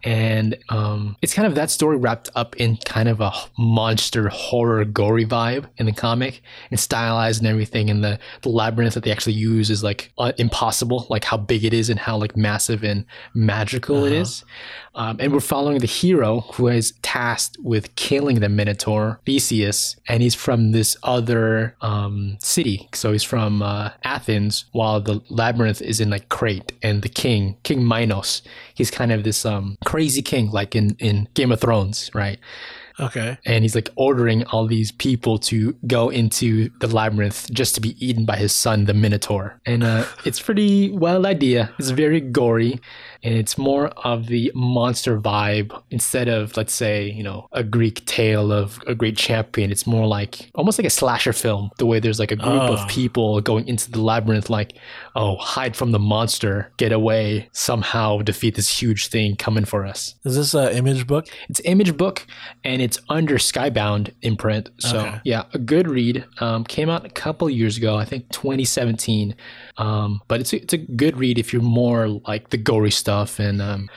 [0.04, 4.84] and um, it's kind of that story wrapped up in kind of a monster horror
[4.84, 9.10] gory vibe in the comic and stylized and everything and the, the labyrinth that they
[9.10, 12.84] actually use is like uh, impossible like how big it is and how like massive
[12.84, 14.44] and magical it is
[14.98, 20.24] um, and we're following the hero who is tasked with killing the Minotaur, Theseus, and
[20.24, 22.88] he's from this other um, city.
[22.92, 26.72] So he's from uh, Athens, while the labyrinth is in like Crete.
[26.82, 28.42] And the king, King Minos,
[28.74, 32.38] he's kind of this um, crazy king, like in, in Game of Thrones, right?
[33.00, 33.38] Okay.
[33.46, 37.94] and he's like ordering all these people to go into the labyrinth just to be
[38.04, 39.58] eaten by his son, the Minotaur.
[39.64, 41.70] And uh, it's pretty wild idea.
[41.78, 42.80] It's very gory,
[43.22, 48.04] and it's more of the monster vibe instead of let's say you know a Greek
[48.06, 49.70] tale of a great champion.
[49.70, 51.70] It's more like almost like a slasher film.
[51.78, 52.74] The way there's like a group Oh.
[52.74, 54.74] of people going into the labyrinth, like
[55.16, 60.14] oh hide from the monster, get away, somehow defeat this huge thing coming for us.
[60.24, 61.26] Is this an image book?
[61.48, 62.26] It's image book
[62.64, 64.70] and it's under Skybound imprint.
[64.78, 65.20] So Okay.
[65.24, 66.24] yeah, a good read.
[66.40, 69.34] Um, came out a couple years ago, I think 2017.
[69.78, 73.38] Um, but it's a, it's a good read if you're more like the gory stuff
[73.38, 73.88] and um,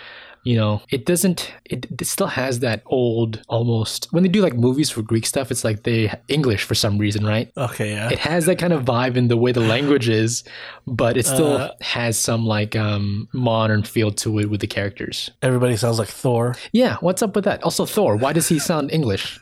[0.43, 1.53] you know, it doesn't.
[1.65, 5.51] It, it still has that old almost when they do like movies for Greek stuff.
[5.51, 7.51] It's like they English for some reason, right?
[7.55, 8.09] Okay, yeah.
[8.09, 10.43] It has that kind of vibe in the way the language is,
[10.87, 11.71] but it still Uh.
[11.81, 15.29] has some like um, modern feel to it with the characters.
[15.43, 16.55] Everybody sounds like Thor.
[16.71, 17.61] Yeah, what's up with that?
[17.61, 18.15] Also, Thor.
[18.15, 19.39] Why does he sound English?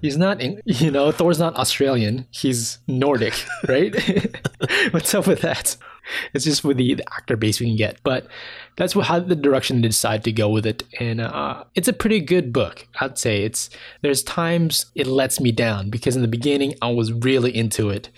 [0.00, 2.26] He's not, you know, Thor's not Australian.
[2.30, 3.94] He's Nordic, right?
[4.90, 5.76] what's up with that?
[6.32, 8.26] It's just with the, the actor base we can get, but
[8.76, 11.92] that's what, how the direction they decide to go with it, and uh, it's a
[11.92, 12.86] pretty good book.
[13.00, 13.68] I'd say it's
[14.00, 18.08] there's times it lets me down because in the beginning I was really into it,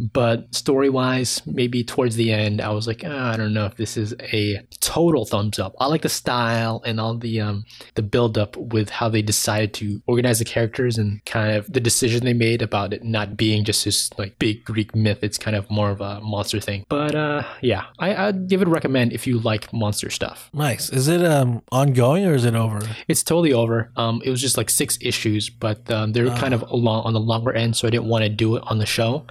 [0.00, 3.76] but story wise, maybe towards the end I was like, "Ah, I don't know if
[3.76, 5.74] this is a total thumbs up.
[5.80, 7.64] I like the style and all the um
[7.94, 11.80] the build up with how they decided to organize the characters and kind of the
[11.80, 15.18] decision they made about it not being just this like big Greek myth.
[15.22, 16.84] It's kind of more of a monster thing.
[16.88, 20.50] But uh yeah, I, I'd give it a recommend if you like monster stuff.
[20.52, 20.90] Nice.
[20.90, 22.80] Is it um ongoing or is it over?
[23.08, 23.90] It's totally over.
[23.96, 27.20] Um, it was just like six issues, but um, they're kind of along on the
[27.20, 29.24] longer end, so I didn't want to do it on the show.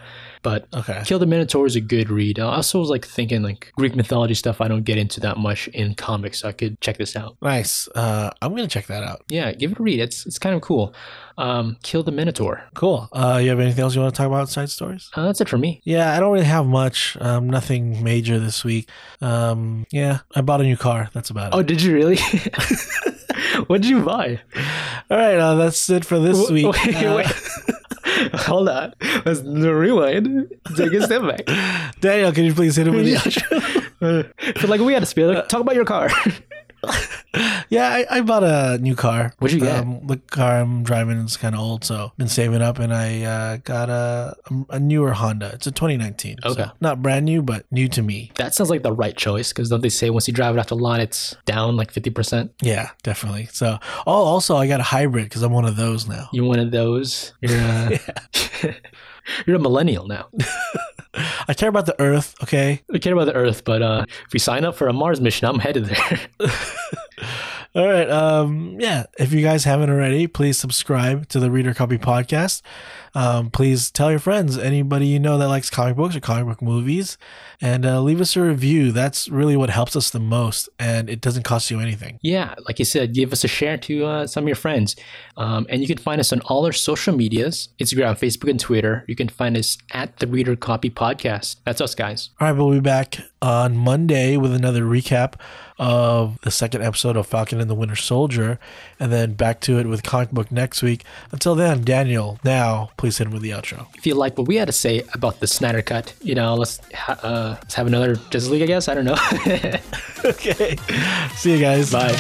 [0.44, 1.02] But Okay.
[1.06, 2.40] Kill the Minotaur is a good read.
[2.40, 4.62] I also was like thinking like Greek mythology stuff.
[4.62, 7.38] I don't get into that much in comics, so I could check this out.
[7.42, 7.88] Nice.
[7.96, 9.24] Uh, I'm gonna check that out.
[9.30, 10.00] Yeah, give it a read.
[10.00, 10.94] It's it's kind of cool.
[11.40, 12.64] Um, Kill the Minotaur.
[12.74, 13.08] Cool.
[13.14, 15.10] Uh, you have anything else you want to talk about side stories?
[15.16, 15.82] Uh, that's it for me.
[15.84, 17.16] Yeah, I don't really have much.
[17.22, 18.90] Um, nothing major this week.
[19.22, 21.10] Um, yeah, I bought a new car.
[21.14, 21.56] That's about it.
[21.58, 22.18] Oh, did you really?
[23.68, 24.40] what did you buy?
[25.12, 26.66] All right, uh, that's it for this week.
[26.86, 27.28] Wait, Uh, wait.
[28.34, 28.94] Hold on.
[29.26, 30.48] Let's rewind.
[30.76, 31.46] Take a step back.
[32.00, 34.58] Daniel, can you please hit him with the outro?
[34.58, 35.44] Feel like we had a spiel.
[35.44, 36.10] Talk about your car.
[37.70, 39.34] Yeah, I, I bought a new car.
[39.40, 39.82] What'd you get?
[39.82, 43.24] Um, the car I'm driving is kind of old, so been saving up, and I
[43.24, 44.36] uh, got a
[44.70, 45.52] a newer Honda.
[45.54, 46.38] It's a 2019.
[46.44, 46.66] so Okay.
[46.80, 48.32] not brand new, but new to me.
[48.36, 50.68] That sounds like the right choice because don't they say once you drive it off
[50.68, 52.50] the lot, it's down like 50%?
[52.62, 53.50] Yeah, definitely.
[53.52, 53.78] So,
[54.08, 56.30] oh, also I got a hybrid because I'm one of those now.
[56.32, 57.34] You're one of those.
[57.42, 58.00] You're a,
[59.46, 60.30] you're a millennial now.
[61.48, 62.36] I care about the Earth.
[62.44, 62.82] Okay.
[62.94, 65.48] I care about the Earth, but uh, if we sign up for a Mars mission,
[65.48, 66.20] I'm headed there.
[67.78, 68.10] All right.
[68.10, 69.06] Um, yeah.
[69.20, 72.64] If you guys haven't already, please subscribe to the Reader Copy Podcast.
[73.14, 76.62] Um, please tell your friends, anybody you know that likes comic books or comic book
[76.62, 77.20] movies,
[77.62, 78.92] and uh, leave us a review.
[78.92, 82.20] That's really what helps us the most, and it doesn't cost you anything.
[82.24, 84.96] yeah, like you said, give us a share to uh, some of your friends.
[85.36, 89.06] Um, and you can find us on all our social medias Instagram, Facebook, and Twitter.
[89.08, 91.58] You can find us at the Reader Copy Podcast.
[91.64, 92.30] That's us, guys.
[92.40, 95.36] All right, we'll be back on Monday with another recap
[95.80, 98.60] of the second episode of Falcon and the Winter Soldier,
[99.00, 101.04] and then back to it with comic book next week.
[101.32, 103.88] Until then, Daniel, now please hit him with the outro.
[103.96, 106.80] If you like what we had to say about the Snyder Cut, you know, let's,
[106.94, 108.88] ha- uh, let's have another Justice League, I guess.
[108.88, 109.16] I don't know.
[110.26, 110.76] okay.
[111.36, 111.92] See you guys.
[111.92, 112.16] Bye.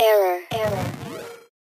[0.00, 0.40] Error.
[0.50, 1.11] Error.